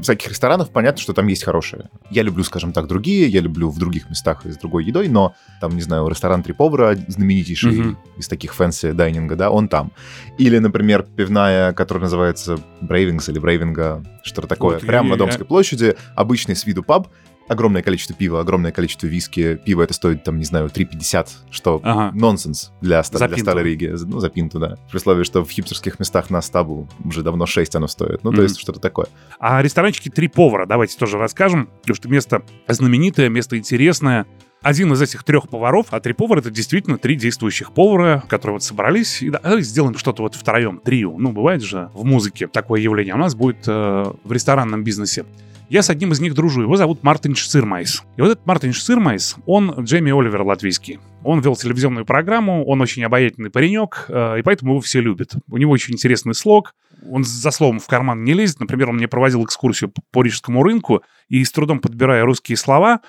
всяких 0.02 0.30
ресторанов, 0.30 0.70
понятно, 0.70 1.02
что 1.02 1.14
там 1.14 1.28
есть 1.28 1.44
хорошие. 1.44 1.90
Я 2.10 2.24
люблю, 2.24 2.44
скажем 2.44 2.74
так, 2.74 2.88
другие, 2.88 3.28
я 3.28 3.42
люблю 3.42 3.70
в 3.70 3.78
других 3.80 4.10
местах 4.10 4.46
и 4.46 4.52
с 4.52 4.58
другой 4.58 4.86
едой, 4.86 5.08
но 5.08 5.36
там, 5.62 5.76
не 5.76 5.82
знаю, 5.82 6.08
ресторан 6.08 6.44
Три 6.44 6.54
повара, 6.54 6.96
знаменитейший 7.08 7.80
mm-hmm. 7.80 7.96
из 8.18 8.28
таких 8.28 8.54
fancy 8.54 8.92
dining 8.92 9.25
а, 9.25 9.36
да, 9.36 9.52
он 9.52 9.68
там. 9.68 9.92
Или, 10.38 10.60
например, 10.60 11.04
пивная, 11.04 11.74
которая 11.74 12.04
называется 12.04 12.60
Брейвингс 12.82 13.30
или 13.30 13.40
Брейвинга, 13.40 14.04
что-то 14.24 14.48
такое, 14.48 14.76
вот 14.76 14.86
прямо 14.86 15.08
я... 15.08 15.12
на 15.14 15.18
Домской 15.18 15.46
площади, 15.46 15.96
обычный 16.16 16.56
с 16.56 16.66
виду 16.66 16.84
паб, 16.84 17.08
огромное 17.48 17.82
количество 17.82 18.16
пива, 18.16 18.40
огромное 18.40 18.72
количество 18.72 19.08
виски. 19.08 19.56
Пиво 19.64 19.84
это 19.84 19.94
стоит, 19.94 20.24
там, 20.24 20.38
не 20.38 20.46
знаю, 20.46 20.68
3,50, 20.68 21.28
что 21.50 21.80
ага. 21.84 22.16
нонсенс 22.16 22.72
для, 22.82 23.04
ста- 23.04 23.28
для 23.28 23.38
Старой 23.38 23.64
Риги. 23.64 23.94
Ну, 24.06 24.20
за 24.20 24.30
пинту, 24.30 24.60
да. 24.60 24.78
При 24.90 24.98
условии, 24.98 25.24
что 25.24 25.44
в 25.44 25.50
хипстерских 25.50 26.00
местах 26.00 26.30
на 26.30 26.42
стабу 26.42 26.88
уже 27.04 27.24
давно 27.24 27.46
6 27.46 27.76
оно 27.76 27.88
стоит. 27.88 28.24
Ну, 28.24 28.32
mm-hmm. 28.32 28.36
то 28.36 28.42
есть 28.42 28.60
что-то 28.60 28.80
такое. 28.80 29.08
А 29.40 29.62
ресторанчики 29.62 30.10
«Три 30.10 30.28
повара» 30.28 30.66
давайте 30.66 30.98
тоже 30.98 31.18
расскажем, 31.18 31.70
потому 31.82 31.96
что 31.96 32.10
место 32.10 32.44
знаменитое, 32.68 33.30
место 33.30 33.58
интересное. 33.58 34.26
Один 34.64 34.92
из 34.92 35.02
этих 35.02 35.24
трех 35.24 35.50
поваров, 35.50 35.88
а 35.92 36.00
три 36.00 36.14
повара 36.14 36.40
это 36.40 36.50
действительно 36.50 36.98
три 36.98 37.16
действующих 37.16 37.72
повара, 37.74 38.24
которые 38.28 38.56
вот 38.56 38.64
собрались 38.64 39.22
и 39.22 39.30
да, 39.30 39.62
сделаем 39.62 39.98
что-то 39.98 40.24
вот 40.24 40.34
втроем, 40.34 40.82
трио. 40.84 41.16
Ну, 41.18 41.32
бывает 41.32 41.62
же 41.62 41.92
в 41.94 42.04
музыке 42.04 42.48
такое 42.48 42.82
явление. 42.82 43.14
У 43.14 43.18
нас 43.20 43.36
будет 43.36 43.68
э, 43.68 44.04
в 44.24 44.32
ресторанном 44.32 44.84
бизнесе. 44.84 45.26
Я 45.70 45.82
с 45.82 45.90
одним 45.90 46.14
из 46.14 46.22
них 46.22 46.34
дружу. 46.34 46.62
Его 46.62 46.78
зовут 46.78 47.04
Мартин 47.04 47.36
Шцирмайс. 47.36 48.04
И 48.16 48.22
вот 48.22 48.32
этот 48.32 48.46
Мартин 48.46 48.72
Шцирмайс, 48.72 49.36
он 49.46 49.72
Джейми 49.82 50.18
Оливер 50.18 50.44
латвийский. 50.44 51.00
Он 51.26 51.42
вел 51.42 51.58
телевизионную 51.58 52.06
программу, 52.06 52.64
он 52.66 52.80
очень 52.82 53.04
обаятельный 53.04 53.50
паренек, 53.50 54.06
э, 54.08 54.40
и 54.40 54.44
поэтому 54.44 54.72
его 54.72 54.82
все 54.82 55.02
любят. 55.02 55.34
У 55.50 55.58
него 55.58 55.74
очень 55.74 55.94
интересный 55.94 56.36
слог, 56.36 56.74
он 57.12 57.26
за 57.26 57.52
словом 57.52 57.80
в 57.80 57.88
карман 57.88 58.24
не 58.24 58.34
лезет. 58.34 58.62
Например, 58.62 58.92
он 58.92 58.96
мне 58.96 59.10
проводил 59.10 59.44
экскурсию 59.44 59.92
по 60.12 60.24
рижскому 60.24 60.64
рынку, 60.64 61.04
и 61.28 61.44
с 61.44 61.52
трудом 61.52 61.80
подбирая 61.80 62.24
русские 62.24 62.56
слова, 62.56 63.02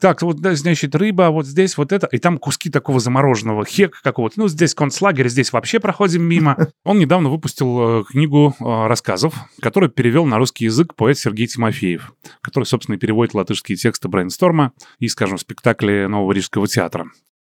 так, 0.00 0.22
вот, 0.22 0.38
значит, 0.38 0.94
рыба, 0.94 1.30
вот 1.30 1.46
здесь 1.46 1.76
вот 1.76 1.92
это, 1.92 2.06
и 2.08 2.18
там 2.18 2.38
куски 2.38 2.70
такого 2.70 3.00
замороженного 3.00 3.64
хека 3.64 3.98
какого-то. 4.02 4.40
Ну, 4.40 4.48
здесь 4.48 4.74
концлагерь, 4.74 5.28
здесь 5.28 5.52
вообще 5.52 5.80
проходим 5.80 6.22
мимо. 6.22 6.68
Он 6.84 6.98
недавно 6.98 7.30
выпустил 7.30 8.00
э, 8.00 8.04
книгу 8.04 8.54
э, 8.58 8.86
рассказов, 8.86 9.34
которую 9.60 9.90
перевел 9.90 10.26
на 10.26 10.38
русский 10.38 10.66
язык 10.66 10.94
поэт 10.94 11.18
Сергей 11.18 11.46
Тимофеев, 11.46 12.12
который, 12.40 12.64
собственно, 12.64 12.98
переводит 12.98 13.34
латышские 13.34 13.76
тексты 13.76 14.08
Брейнсторма 14.08 14.72
и, 14.98 15.08
скажем, 15.08 15.38
спектакли 15.38 16.06
Нового 16.06 16.32
Рижского 16.32 16.66
театра. 16.66 17.06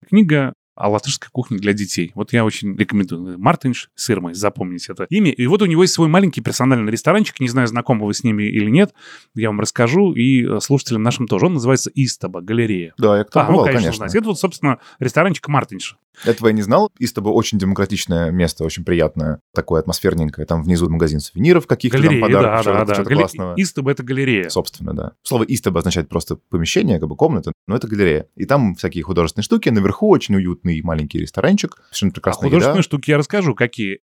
Книга 0.09 0.55
о 0.77 0.91
латышской 0.91 1.31
кухне 1.33 1.59
для 1.59 1.73
детей. 1.73 2.13
Вот 2.15 2.33
я 2.33 2.45
очень 2.45 2.77
рекомендую. 2.77 3.39
Мартинш 3.39 3.91
Сырмой, 3.95 4.35
запомните 4.35 4.93
это 4.93 5.07
имя. 5.09 5.33
И 5.33 5.47
вот 5.47 5.63
у 5.63 5.67
него 5.67 5.83
есть 5.83 5.95
свой 5.95 6.09
маленький 6.09 6.43
персональный 6.43 6.93
ресторанчик, 6.93 7.41
не 7.41 7.49
знаю, 7.49 7.67
знакомы 7.67 8.07
вы 8.07 8.15
с 8.15 8.23
ними 8.23 8.45
или 8.45 8.71
нет, 8.71 8.95
я 9.35 9.49
вам 9.49 9.61
расскажу, 9.61 10.13
и 10.13 10.47
э, 10.47 10.61
слушателям 10.61 11.03
нашим 11.03 11.27
тоже. 11.27 11.47
Он 11.47 11.55
называется 11.55 11.91
Истоба, 11.95 12.43
галерея. 12.43 12.93
Да, 12.99 13.17
я 13.17 13.25
кто 13.25 13.41
а, 13.41 13.45
бывал, 13.45 13.61
ну, 13.61 13.65
конечно, 13.65 13.83
конечно. 13.83 13.97
знаете. 13.99 14.19
Это 14.19 14.29
вот, 14.29 14.39
собственно, 14.39 14.79
ресторанчик 14.99 15.49
Мартинша. 15.49 15.97
Этого 16.25 16.49
я 16.49 16.55
не 16.55 16.63
знал. 16.63 16.91
Истоба 16.99 17.29
очень 17.31 17.59
демократичное 17.59 18.31
место, 18.31 18.65
очень 18.65 18.85
приятное, 18.85 19.41
такое 19.55 19.81
атмосферненькое. 19.81 20.47
Там 20.47 20.63
внизу 20.63 20.89
магазин 20.89 21.21
сувениров 21.21 21.67
каких-то, 21.67 22.03
там 22.03 22.15
да, 22.15 22.21
подарков, 22.21 22.65
да, 22.65 22.85
что-то, 22.85 23.05
да. 23.05 23.11
Гале- 23.11 23.17
классного. 23.17 23.55
Истоба— 23.57 23.91
это 23.93 24.03
галерея. 24.03 24.49
Собственно, 24.49 24.95
да. 24.95 25.13
Слово 25.23 25.45
«истоба» 25.49 25.81
означает 25.81 26.09
просто 26.09 26.37
помещение, 26.49 26.99
как 26.99 27.09
бы 27.09 27.17
комната, 27.17 27.53
но 27.67 27.77
это 27.77 27.87
галерея. 27.89 28.27
И 28.37 28.45
там 28.45 28.75
всякие 28.75 29.05
художественные 29.05 29.45
штуки. 29.45 29.69
Наверху 29.69 30.09
очень 30.09 30.35
уютный 30.37 30.81
маленький 30.83 31.19
ресторанчик. 31.19 31.77
Совершенно 31.91 32.11
А 32.11 32.15
прекрасная 32.15 32.49
художественные 32.49 32.79
еда. 32.79 32.83
штуки 32.83 33.11
я 33.11 33.19
расскажу, 33.19 33.55
какие. 33.55 34.01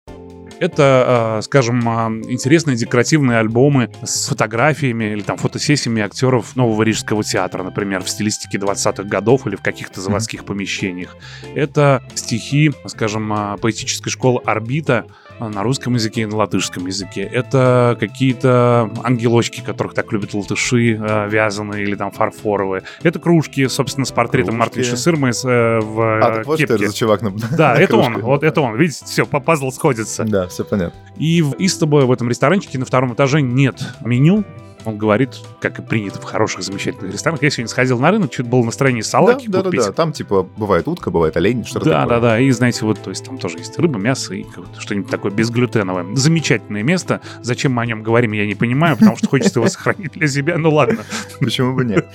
Это, 0.60 1.38
э, 1.38 1.42
скажем, 1.42 1.80
э, 1.88 2.30
интересные 2.30 2.76
декоративные 2.76 3.38
альбомы 3.38 3.90
с 4.02 4.28
фотографиями 4.28 5.04
или 5.12 5.22
там 5.22 5.38
фотосессиями 5.38 6.02
актеров 6.02 6.54
Нового 6.54 6.82
Рижского 6.82 7.24
театра, 7.24 7.62
например, 7.62 8.02
в 8.02 8.10
стилистике 8.10 8.58
20-х 8.58 9.08
годов 9.08 9.46
или 9.46 9.56
в 9.56 9.62
каких-то 9.62 10.02
заводских 10.02 10.44
помещениях. 10.44 11.16
Это 11.54 12.02
стихи, 12.14 12.72
скажем, 12.86 13.32
э, 13.32 13.56
поэтической 13.56 14.12
школы 14.12 14.42
«Орбита» 14.44 15.06
на 15.48 15.62
русском 15.62 15.94
языке 15.94 16.22
и 16.22 16.26
на 16.26 16.36
латышском 16.36 16.86
языке. 16.86 17.22
Это 17.22 17.96
какие-то 17.98 18.90
ангелочки, 19.02 19.60
которых 19.60 19.94
так 19.94 20.12
любят 20.12 20.34
латыши, 20.34 20.94
э, 21.00 21.28
вязаные 21.28 21.82
или 21.82 21.94
там 21.94 22.10
фарфоровые. 22.10 22.82
Это 23.02 23.18
кружки, 23.18 23.66
собственно, 23.68 24.04
с 24.04 24.12
портретом 24.12 24.56
Кружки. 24.56 24.58
Мартина 24.58 24.84
Шисырмы 24.84 25.28
э, 25.30 25.80
в 25.80 26.00
э, 26.00 26.20
А, 26.20 26.34
так 26.36 26.46
вот 26.46 26.58
что 26.58 26.66
кепке. 26.66 26.74
это 26.84 26.88
за 26.92 26.96
чувак 26.96 27.22
на 27.22 27.32
Да, 27.56 27.74
это 27.78 27.96
он, 27.96 28.12
кружке. 28.12 28.22
вот 28.22 28.44
это 28.44 28.60
он. 28.60 28.76
Видите, 28.76 29.04
все, 29.04 29.26
пазл 29.26 29.70
сходится. 29.70 30.24
Да, 30.24 30.46
все 30.48 30.64
понятно. 30.64 30.98
И 31.16 31.42
в 31.42 31.54
Истобо, 31.58 32.06
в 32.06 32.12
этом 32.12 32.28
ресторанчике 32.28 32.78
на 32.78 32.84
втором 32.84 33.14
этаже 33.14 33.40
нет 33.40 33.80
меню. 34.04 34.44
Он 34.84 34.96
говорит, 34.98 35.36
как 35.60 35.78
и 35.78 35.82
принято 35.82 36.20
в 36.20 36.24
хороших, 36.24 36.62
замечательных 36.62 37.12
ресторанах. 37.12 37.42
Я 37.42 37.50
сегодня 37.50 37.68
сходил 37.68 37.98
на 37.98 38.10
рынок, 38.10 38.30
чуть 38.30 38.46
было 38.46 38.62
настроение 38.64 39.02
салаки 39.02 39.46
да, 39.46 39.58
да, 39.58 39.58
да, 39.58 39.64
купить. 39.70 39.86
да. 39.86 39.92
Там 39.92 40.12
типа 40.12 40.42
бывает 40.42 40.88
утка, 40.88 41.10
бывает 41.10 41.36
олень, 41.36 41.64
что-то 41.64 41.86
Да, 41.86 42.00
такое. 42.02 42.14
да, 42.16 42.20
да. 42.20 42.40
И 42.40 42.50
знаете, 42.50 42.84
вот, 42.84 43.00
то 43.00 43.10
есть 43.10 43.24
там 43.24 43.38
тоже 43.38 43.58
есть 43.58 43.78
рыба, 43.78 43.98
мясо 43.98 44.34
и 44.34 44.44
что-нибудь 44.78 45.10
такое 45.10 45.32
безглютеновое. 45.32 46.14
Замечательное 46.16 46.82
место. 46.82 47.20
Зачем 47.42 47.72
мы 47.72 47.82
о 47.82 47.86
нем 47.86 48.02
говорим, 48.02 48.32
я 48.32 48.46
не 48.46 48.54
понимаю, 48.54 48.96
потому 48.96 49.16
что 49.16 49.28
хочется 49.28 49.60
его 49.60 49.68
сохранить 49.68 50.12
для 50.12 50.26
себя. 50.28 50.56
Ну 50.58 50.70
ладно. 50.70 51.04
Почему 51.40 51.74
бы 51.74 51.84
нет? 51.84 52.06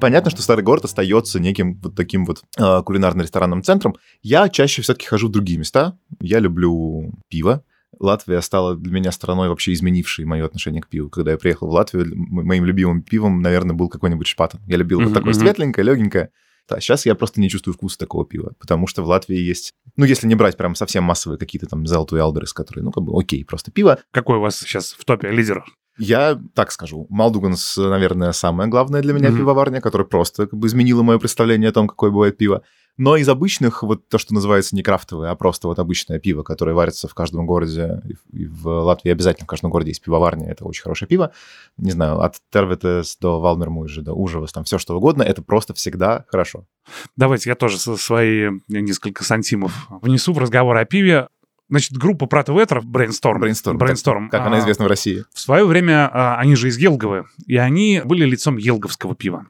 Понятно, 0.00 0.30
что 0.30 0.42
старый 0.42 0.62
город 0.62 0.84
остается 0.84 1.40
неким 1.40 1.80
вот 1.82 1.94
таким 1.94 2.26
вот 2.26 2.42
э, 2.58 2.82
кулинарно-ресторанным 2.84 3.62
центром. 3.62 3.94
Я 4.22 4.48
чаще 4.50 4.82
все-таки 4.82 5.06
хожу 5.06 5.28
в 5.28 5.30
другие 5.30 5.58
места. 5.58 5.96
Я 6.20 6.40
люблю 6.40 7.12
пиво. 7.28 7.62
Латвия 8.04 8.40
стала 8.40 8.76
для 8.76 8.92
меня 8.92 9.10
страной, 9.12 9.48
вообще 9.48 9.72
изменившей 9.72 10.24
мое 10.24 10.44
отношение 10.44 10.82
к 10.82 10.88
пиву. 10.88 11.08
Когда 11.10 11.32
я 11.32 11.38
приехал 11.38 11.68
в 11.68 11.72
Латвию, 11.72 12.06
моим 12.14 12.64
любимым 12.64 13.02
пивом, 13.02 13.42
наверное, 13.42 13.74
был 13.74 13.88
какой-нибудь 13.88 14.26
шпатен. 14.26 14.60
Я 14.66 14.76
любил 14.76 15.00
вот 15.00 15.06
Мгм, 15.06 15.14
такое 15.14 15.34
светленькое, 15.34 15.86
легенькое. 15.86 16.30
Да, 16.68 16.80
сейчас 16.80 17.04
я 17.04 17.14
просто 17.14 17.40
не 17.40 17.50
чувствую 17.50 17.74
вкуса 17.74 17.98
такого 17.98 18.24
пива, 18.24 18.52
потому 18.58 18.86
что 18.86 19.02
в 19.02 19.06
Латвии 19.06 19.36
есть, 19.36 19.72
ну, 19.96 20.04
если 20.06 20.26
не 20.26 20.34
брать 20.34 20.56
прям 20.56 20.74
совсем 20.74 21.04
массовые 21.04 21.38
какие-то 21.38 21.66
там 21.66 21.84
и 21.84 22.16
Алберес, 22.18 22.52
которые, 22.54 22.84
ну, 22.84 22.90
как 22.90 23.02
бы 23.04 23.18
окей, 23.18 23.44
просто 23.44 23.70
пиво, 23.70 23.98
Какой 24.12 24.38
у 24.38 24.40
вас 24.40 24.58
сейчас 24.58 24.92
в 24.92 25.04
топе 25.04 25.30
лидер? 25.30 25.64
я 25.98 26.40
так 26.54 26.72
скажу, 26.72 27.06
Малдуганс, 27.08 27.76
наверное, 27.76 28.32
самая 28.32 28.68
главная 28.68 29.02
для 29.02 29.12
меня 29.12 29.28
Мгм. 29.28 29.38
пивоварня, 29.38 29.80
которая 29.80 30.06
просто 30.06 30.46
как 30.46 30.58
бы 30.58 30.66
изменила 30.66 31.02
мое 31.02 31.18
представление 31.18 31.70
о 31.70 31.72
том, 31.72 31.86
какое 31.86 32.10
бывает 32.10 32.36
пиво. 32.36 32.62
Но 32.96 33.16
из 33.16 33.28
обычных, 33.28 33.82
вот 33.82 34.08
то, 34.08 34.18
что 34.18 34.34
называется 34.34 34.76
не 34.76 34.82
крафтовое, 34.82 35.30
а 35.30 35.34
просто 35.34 35.66
вот 35.66 35.78
обычное 35.80 36.20
пиво, 36.20 36.42
которое 36.44 36.74
варится 36.74 37.08
в 37.08 37.14
каждом 37.14 37.44
городе, 37.44 38.02
и 38.32 38.46
в- 38.46 38.68
Латвии 38.68 39.10
обязательно 39.10 39.44
в 39.44 39.48
каждом 39.48 39.70
городе 39.70 39.90
есть 39.90 40.02
пивоварня, 40.02 40.48
это 40.48 40.64
очень 40.64 40.82
хорошее 40.82 41.08
пиво. 41.08 41.32
Не 41.76 41.90
знаю, 41.90 42.20
от 42.20 42.36
Терветес 42.52 43.16
до 43.20 43.40
Валмермуйжи, 43.40 44.02
до 44.02 44.12
Ужевас, 44.12 44.52
там 44.52 44.62
все 44.64 44.78
что 44.78 44.96
угодно, 44.96 45.22
это 45.24 45.42
просто 45.42 45.74
всегда 45.74 46.24
хорошо. 46.28 46.66
Давайте 47.16 47.50
я 47.50 47.56
тоже 47.56 47.78
свои 47.78 48.50
несколько 48.68 49.24
сантимов 49.24 49.88
внесу 50.02 50.32
в 50.32 50.38
разговор 50.38 50.76
о 50.76 50.84
пиве. 50.84 51.28
Значит, 51.70 51.96
группа 51.96 52.26
Прата 52.26 52.52
Ветра, 52.52 52.82
Brainstorm, 52.82 53.40
Brainstorm, 53.40 53.78
Brainstorm, 53.78 54.28
Как 54.28 54.42
она 54.46 54.56
а, 54.56 54.60
известна 54.60 54.84
в 54.84 54.88
России. 54.88 55.24
В 55.32 55.40
свое 55.40 55.64
время 55.64 56.10
а, 56.12 56.36
они 56.38 56.56
же 56.56 56.68
из 56.68 56.76
Елговы, 56.76 57.24
и 57.46 57.56
они 57.56 58.02
были 58.04 58.24
лицом 58.26 58.58
елговского 58.58 59.14
пива. 59.14 59.46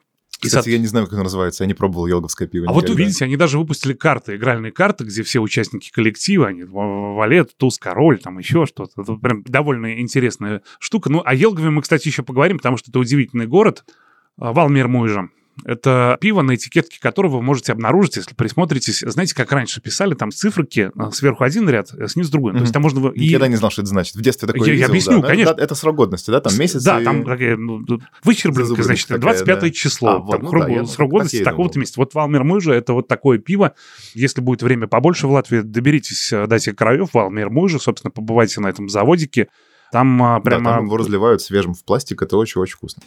Кстати, 0.49 0.71
я 0.71 0.79
не 0.79 0.87
знаю, 0.87 1.07
как 1.07 1.15
оно 1.15 1.25
называется, 1.25 1.65
я 1.65 1.69
не 1.69 1.75
пробовал 1.75 2.07
елговское 2.07 2.49
пиво 2.49 2.67
А 2.69 2.73
вот 2.73 2.85
никогда. 2.85 3.03
увидите, 3.03 3.25
они 3.25 3.37
даже 3.37 3.59
выпустили 3.59 3.93
карты, 3.93 4.37
игральные 4.37 4.73
карты, 4.73 5.05
где 5.05 5.23
все 5.23 5.41
участники 5.41 5.91
коллектива, 5.91 6.49
они 6.49 6.65
Валет, 6.65 7.57
Туз, 7.57 7.79
Король, 7.79 8.19
там 8.21 8.39
еще 8.39 8.67
что-то. 8.67 9.03
Это 9.03 9.15
прям 9.15 9.43
довольно 9.45 10.01
интересная 10.01 10.63
штука. 10.79 11.11
Ну, 11.11 11.23
о 11.25 11.35
Елгове 11.35 11.71
мы, 11.71 11.83
кстати, 11.83 12.09
еще 12.09 12.23
поговорим, 12.23 12.59
потому 12.59 12.77
что 12.77 12.91
это 12.91 12.99
удивительный 12.99 13.47
город. 13.47 13.85
А, 14.39 14.53
Валмир 14.53 14.89
Муйжа. 14.89 15.29
Это 15.65 16.19
пиво, 16.21 16.43
на 16.43 16.57
этикетке 16.57 16.99
которого 17.01 17.37
вы 17.37 17.43
можете 17.43 17.73
обнаружить, 17.73 18.17
если 18.17 18.35
присмотритесь. 18.35 19.01
Знаете, 19.07 19.35
как 19.35 19.53
раньше 19.53 19.81
писали, 19.81 20.15
там 20.15 20.33
циферки, 20.33 20.91
а, 20.97 21.11
сверху 21.13 21.45
один 21.45 21.69
ряд, 21.69 21.93
а 21.93 22.09
снизу 22.09 22.33
другой. 22.33 22.53
То 22.53 22.57
Мгм. 22.57 22.63
есть 22.65 22.73
там 22.73 22.83
можно... 22.83 23.09
и- 23.11 23.29
Никогда 23.29 23.49
не 23.49 23.57
знал, 23.57 23.71
что 23.71 23.83
это 23.83 23.89
значит. 23.91 24.15
В 24.17 24.21
детстве 24.21 24.49
такое 24.49 24.67
Я- 24.67 24.73
я 24.75 24.79
видел, 24.81 24.91
объясню, 24.91 25.21
да. 25.23 25.29
конечно. 25.29 25.55
Да, 25.55 25.63
Это 25.63 25.75
срок 25.75 25.97
годности, 25.97 26.31
да? 26.31 26.41
Там 26.41 26.59
месяц 26.59 26.83
Да, 26.83 27.01
и- 27.01 27.05
там 27.05 27.25
такая, 27.25 27.57
ну, 27.57 27.85
тут 27.85 28.03
выщербленка, 28.25 28.63
Зазубренка 28.65 28.87
значит, 28.87 29.09
такая, 29.09 29.21
25 29.21 29.61
да. 29.61 29.71
число. 29.71 30.09
А, 30.11 30.19
вот, 30.19 30.33
там 30.33 30.43
ну 30.43 30.51
круг- 30.51 30.65
да, 30.67 30.73
я 30.73 30.85
срок 30.87 30.97
так 30.97 31.09
годности 31.11 31.37
и 31.37 31.45
такого-то 31.45 31.79
месяца. 31.79 32.01
Вот 32.01 32.15
Валмир 32.15 32.45
Мужа 32.45 32.73
это 32.73 32.93
вот 32.93 33.07
такое 33.09 33.39
пиво. 33.39 33.75
Если 34.15 34.41
будет 34.41 34.63
время 34.63 34.87
побольше 34.89 35.27
в 35.29 35.33
Латвии, 35.33 35.61
доберитесь 35.61 36.33
э, 36.33 36.47
до 36.47 36.57
этих 36.57 36.75
краев, 36.77 37.11
Валмир 37.15 37.51
Мужа, 37.51 37.79
собственно, 37.79 38.11
побывайте 38.11 38.61
на 38.61 38.67
этом 38.69 38.89
заводике. 38.89 39.49
Там 39.93 40.21
а, 40.23 40.37
Да, 40.37 40.41
прямо... 40.41 40.73
там 40.73 40.87
его 40.87 40.97
разливают 40.97 41.41
свежим 41.43 41.75
в 41.75 41.85
пластик, 41.85 42.23
это 42.23 42.37
очень-очень 42.37 42.75
вкусно. 42.75 43.03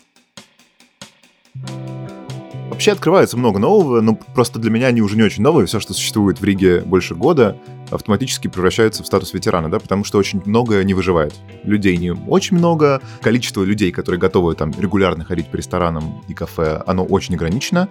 Вообще 2.77 2.91
открывается 2.91 3.37
много 3.37 3.57
нового, 3.57 4.01
но 4.01 4.13
просто 4.35 4.59
для 4.59 4.69
меня 4.69 4.85
они 4.85 5.01
уже 5.01 5.15
не 5.17 5.23
очень 5.23 5.41
новые. 5.41 5.65
Все, 5.65 5.79
что 5.79 5.95
существует 5.95 6.39
в 6.39 6.43
Риге 6.43 6.81
больше 6.81 7.15
года, 7.15 7.57
автоматически 7.89 8.49
превращается 8.49 9.01
в 9.01 9.07
статус 9.07 9.33
ветерана, 9.33 9.67
да, 9.71 9.79
потому 9.79 10.03
что 10.03 10.19
очень 10.19 10.43
многое 10.45 10.83
не 10.83 10.93
выживает. 10.93 11.33
Людей 11.63 11.97
не 11.97 12.11
очень 12.11 12.55
много, 12.55 13.01
количество 13.23 13.63
людей, 13.63 13.91
которые 13.91 14.19
готовы 14.21 14.53
там 14.53 14.71
регулярно 14.77 15.23
ходить 15.25 15.47
по 15.47 15.55
ресторанам 15.55 16.21
и 16.27 16.35
кафе, 16.35 16.83
оно 16.85 17.03
очень 17.03 17.33
ограничено. 17.33 17.89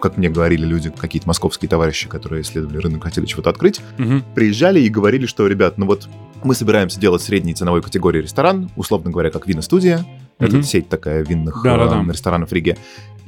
Как 0.00 0.16
мне 0.16 0.30
говорили 0.30 0.64
люди, 0.64 0.90
какие-то 0.96 1.26
московские 1.26 1.68
товарищи, 1.68 2.08
которые 2.08 2.42
исследовали 2.42 2.76
рынок, 2.78 3.02
хотели 3.02 3.26
чего-то 3.26 3.50
открыть, 3.50 3.80
Мгм. 3.98 4.22
приезжали 4.36 4.78
и 4.78 4.88
говорили, 4.88 5.26
что, 5.26 5.44
ребят, 5.48 5.76
ну 5.76 5.86
вот 5.86 6.08
мы 6.44 6.54
собираемся 6.54 7.00
делать 7.00 7.20
средней 7.20 7.54
ценовой 7.54 7.82
категории 7.82 8.22
ресторан, 8.22 8.70
условно 8.76 9.10
говоря, 9.10 9.30
как 9.32 9.48
виностудия. 9.48 10.06
Это 10.38 10.54
Мгм. 10.54 10.62
сеть 10.62 10.88
такая 10.88 11.22
винных 11.22 11.60
Да-да-да. 11.64 12.02
э, 12.06 12.12
ресторанов 12.12 12.48
в 12.50 12.52
Риге. 12.54 12.78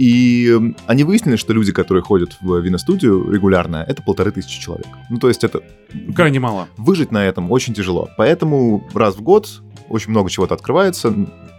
И 0.03 0.75
они 0.89 1.05
выяснили, 1.05 1.37
что 1.37 1.53
люди, 1.53 1.71
которые 1.71 2.03
ходят 2.03 2.37
в 2.41 2.59
виностудию 2.59 3.31
регулярно, 3.31 3.85
это 3.89 4.03
полторы 4.03 4.33
тысячи 4.33 4.61
человек. 4.61 4.89
Ну, 5.11 5.19
то 5.19 5.29
есть 5.29 5.45
это 5.45 5.61
Крайне 6.17 6.41
мало. 6.41 6.67
выжить 6.77 7.13
на 7.13 7.25
этом 7.25 7.53
очень 7.53 7.73
тяжело. 7.73 8.09
Поэтому 8.17 8.85
раз 8.95 9.15
в 9.15 9.23
год 9.23 9.63
очень 9.89 10.11
много 10.11 10.29
чего-то 10.29 10.55
открывается, 10.55 11.15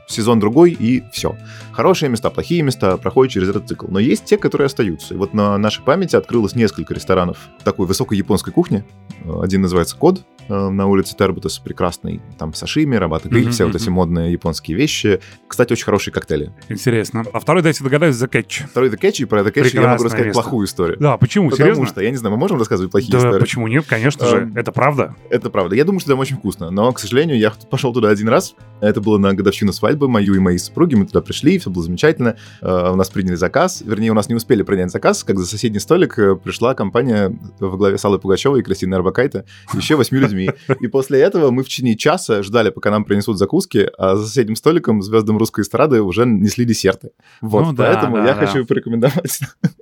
сезон 0.09 0.41
другой 0.41 0.71
и 0.71 1.05
все. 1.13 1.38
Хорошие 1.71 2.09
места, 2.09 2.29
плохие 2.29 2.63
места 2.63 2.97
проходят 2.97 3.31
через 3.31 3.47
этот 3.47 3.69
цикл. 3.69 3.85
Но 3.89 3.97
есть 4.00 4.25
те, 4.25 4.38
которые 4.38 4.65
остаются. 4.65 5.13
И 5.13 5.17
вот 5.17 5.33
на 5.33 5.57
нашей 5.57 5.81
памяти 5.81 6.17
открылось 6.17 6.53
несколько 6.53 6.93
ресторанов 6.93 7.38
такой 7.63 7.88
высокой 7.88 8.17
японской 8.17 8.51
кухни. 8.51 8.83
Э, 9.23 9.39
Один 9.41 9.62
называется 9.62 9.95
Код 9.95 10.21
на 10.50 10.88
улице 10.88 11.15
Тербутас, 11.15 11.59
прекрасный. 11.59 12.21
Там 12.38 12.53
сашими, 12.53 12.95
рабата 12.95 13.29
гриль, 13.29 13.43
Мгм, 13.43 13.51
все 13.51 13.65
вот 13.65 13.75
эти 13.75 13.89
модные 13.89 14.31
японские 14.31 14.77
вещи. 14.77 15.19
Кстати, 15.47 15.73
очень 15.73 15.85
хорошие 15.85 16.13
коктейли. 16.13 16.51
Интересно. 16.69 17.23
А 17.33 17.39
второй, 17.39 17.62
дайте 17.63 17.83
догадаюсь, 17.83 18.15
The 18.15 18.29
Catch. 18.29 18.67
Второй 18.67 18.89
The 18.89 19.00
Catch, 19.00 19.21
и 19.21 19.25
про 19.25 19.41
The 19.41 19.45
Catch 19.45 19.57
я 19.57 19.63
Прекрасное 19.63 19.89
могу 19.91 20.03
рассказать 20.03 20.25
место. 20.27 20.41
плохую 20.41 20.67
историю. 20.67 20.97
Да, 21.00 21.17
почему? 21.17 21.50
Потому 21.50 21.65
Серьезно? 21.67 21.88
что, 21.88 22.01
я 22.01 22.09
не 22.12 22.17
знаю, 22.17 22.33
мы 22.33 22.39
можем 22.39 22.57
рассказывать 22.59 22.91
плохие 22.91 23.12
Да, 23.12 23.19
истории? 23.19 23.39
почему 23.39 23.67
нет? 23.67 23.85
Конечно 23.88 24.27
же, 24.27 24.38
Эм, 24.38 24.53
это 24.55 24.71
правда. 24.71 25.15
Это 25.29 25.50
правда. 25.50 25.75
Я 25.75 25.85
думаю, 25.85 26.00
что 26.00 26.09
там 26.12 26.19
очень 26.19 26.38
вкусно. 26.38 26.69
Но, 26.71 26.91
к 26.91 27.00
сожалению, 27.00 27.38
я 27.38 27.51
пошел 27.69 27.93
туда 27.93 28.09
один 28.09 28.27
раз. 28.29 28.55
Это 28.81 29.00
было 29.01 29.17
на 29.17 29.33
годовщину 29.33 29.71
свадьбы 29.73 30.07
мою 30.09 30.33
и 30.35 30.39
моей 30.39 30.57
супруги. 30.57 30.95
Мы 30.95 31.05
туда 31.05 31.21
пришли, 31.21 31.57
все 31.59 31.69
было 31.69 31.83
замечательно. 31.83 32.35
Э, 32.62 32.91
У 32.91 32.95
нас 32.95 33.09
приняли 33.09 33.35
заказ. 33.35 33.81
Вернее, 33.85 34.12
у 34.12 34.15
нас 34.15 34.29
не 34.29 34.35
успели 34.35 34.63
принять 34.63 34.91
заказ, 34.91 35.23
как 35.23 35.38
за 35.39 35.45
соседний 35.45 35.79
столик 35.79 36.17
э, 36.19 36.35
пришла 36.35 36.73
компания 36.73 37.35
во 37.59 37.77
главе 37.77 37.97
с 37.97 38.05
Аллой 38.05 38.19
Пугачевой 38.19 38.59
и 38.59 38.63
Кристиной 38.63 38.97
Арбакайте, 38.97 39.45
еще 39.73 39.95
восьми 39.95 40.19
людьми. 40.34 40.50
И 40.82 40.88
после 40.88 41.20
этого 41.22 41.52
мы 41.52 41.63
в 41.63 41.68
течение 41.68 41.96
часа 41.96 42.44
ждали, 42.44 42.70
пока 42.70 42.92
нам 42.92 43.06
принесут 43.06 43.38
закуски, 43.38 43.90
а 43.98 44.16
за 44.16 44.25
соседним 44.28 44.56
столиком 44.56 45.02
звездам 45.02 45.38
русской 45.38 45.62
эстрады 45.62 46.02
уже 46.02 46.25
несли 46.25 46.66
десерты. 46.66 47.12
Вот, 47.42 47.66
Ну 47.66 47.75
поэтому 47.75 48.18
да, 48.18 48.25
я 48.28 48.34
да. 48.34 48.46
хочу 48.46 48.66
порекомендовать 48.66 49.40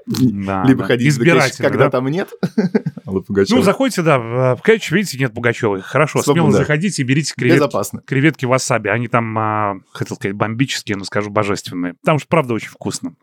Да, 0.08 0.64
либо 0.68 0.82
да. 0.82 0.88
ходить 0.88 1.08
Избирательно, 1.08 1.70
когда 1.70 1.86
да? 1.86 1.92
там 1.92 2.08
нет 2.08 2.30
Аллы 3.06 3.22
Пугачевой. 3.22 3.60
Ну, 3.60 3.66
заходите, 3.66 4.02
да, 4.02 4.20
в 4.20 4.52
в 4.52 4.68
Catch, 4.68 4.94
видите, 4.94 5.18
нет 5.18 5.34
Пугачевой. 5.34 5.82
Хорошо, 5.82 6.22
Свобода. 6.22 6.48
смело 6.48 6.58
заходите 6.58 7.02
и 7.02 7.06
берите 7.06 7.34
креветки. 7.36 7.58
Безопасно. 7.58 8.02
Креветки 8.06 8.46
васаби, 8.46 8.90
они 8.90 9.08
там, 9.08 9.38
а, 9.38 9.76
хотел 9.92 10.16
сказать, 10.18 10.36
бомбические, 10.36 10.98
но 10.98 11.04
скажу 11.04 11.30
божественные. 11.30 11.96
Там 12.04 12.20
же, 12.20 12.26
правда, 12.28 12.54
очень 12.54 12.70
вкусно. 12.70 13.16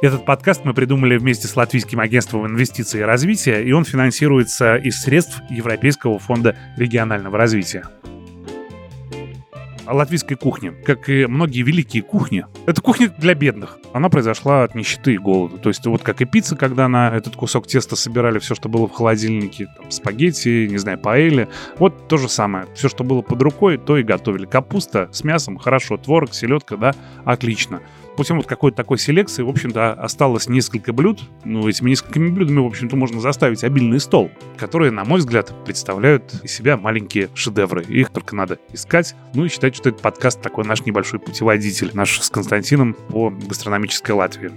Этот 0.00 0.24
подкаст 0.24 0.64
мы 0.64 0.74
придумали 0.74 1.16
вместе 1.16 1.48
с 1.48 1.56
Латвийским 1.56 1.98
агентством 1.98 2.46
инвестиций 2.46 3.00
и 3.00 3.02
развития, 3.02 3.62
и 3.64 3.72
он 3.72 3.84
финансируется 3.84 4.76
из 4.76 5.00
средств 5.02 5.42
Европейского 5.50 6.20
фонда 6.20 6.56
регионального 6.76 7.36
развития 7.36 7.84
латвийской 9.90 10.34
кухни, 10.34 10.70
как 10.84 11.08
и 11.08 11.26
многие 11.26 11.62
великие 11.62 12.02
кухни, 12.02 12.44
это 12.66 12.82
кухня 12.82 13.08
для 13.16 13.34
бедных. 13.34 13.78
Она 13.94 14.10
произошла 14.10 14.64
от 14.64 14.74
нищеты 14.74 15.14
и 15.14 15.18
голода. 15.18 15.56
То 15.56 15.70
есть 15.70 15.86
вот 15.86 16.02
как 16.02 16.20
и 16.20 16.26
пицца, 16.26 16.56
когда 16.56 16.88
на 16.88 17.08
этот 17.16 17.36
кусок 17.36 17.66
теста 17.66 17.96
собирали 17.96 18.38
все, 18.38 18.54
что 18.54 18.68
было 18.68 18.86
в 18.86 18.92
холодильнике, 18.92 19.66
там, 19.76 19.90
спагетти, 19.90 20.68
не 20.70 20.76
знаю, 20.76 20.98
паэли. 20.98 21.48
Вот 21.78 22.06
то 22.06 22.18
же 22.18 22.28
самое. 22.28 22.66
Все, 22.74 22.90
что 22.90 23.02
было 23.02 23.22
под 23.22 23.40
рукой, 23.40 23.78
то 23.78 23.96
и 23.96 24.02
готовили. 24.02 24.44
Капуста 24.44 25.08
с 25.10 25.24
мясом, 25.24 25.56
хорошо, 25.56 25.96
творог, 25.96 26.34
селедка, 26.34 26.76
да, 26.76 26.94
отлично 27.24 27.80
путем 28.18 28.38
вот 28.38 28.46
какой-то 28.46 28.76
такой 28.76 28.98
селекции, 28.98 29.44
в 29.44 29.48
общем-то, 29.48 29.92
осталось 29.92 30.48
несколько 30.48 30.92
блюд. 30.92 31.20
Ну, 31.44 31.68
этими 31.68 31.90
несколькими 31.90 32.30
блюдами, 32.30 32.58
в 32.58 32.66
общем-то, 32.66 32.96
можно 32.96 33.20
заставить 33.20 33.62
обильный 33.62 34.00
стол, 34.00 34.32
которые, 34.56 34.90
на 34.90 35.04
мой 35.04 35.20
взгляд, 35.20 35.54
представляют 35.64 36.34
из 36.42 36.52
себя 36.52 36.76
маленькие 36.76 37.28
шедевры. 37.34 37.84
Их 37.84 38.10
только 38.10 38.34
надо 38.34 38.58
искать. 38.72 39.14
Ну 39.34 39.44
и 39.44 39.48
считать, 39.48 39.76
что 39.76 39.90
этот 39.90 40.02
подкаст 40.02 40.42
такой 40.42 40.64
наш 40.64 40.84
небольшой 40.84 41.20
путеводитель, 41.20 41.92
наш 41.94 42.20
с 42.20 42.28
Константином 42.28 42.94
по 42.94 43.30
гастрономической 43.30 44.16
Латвии. 44.16 44.50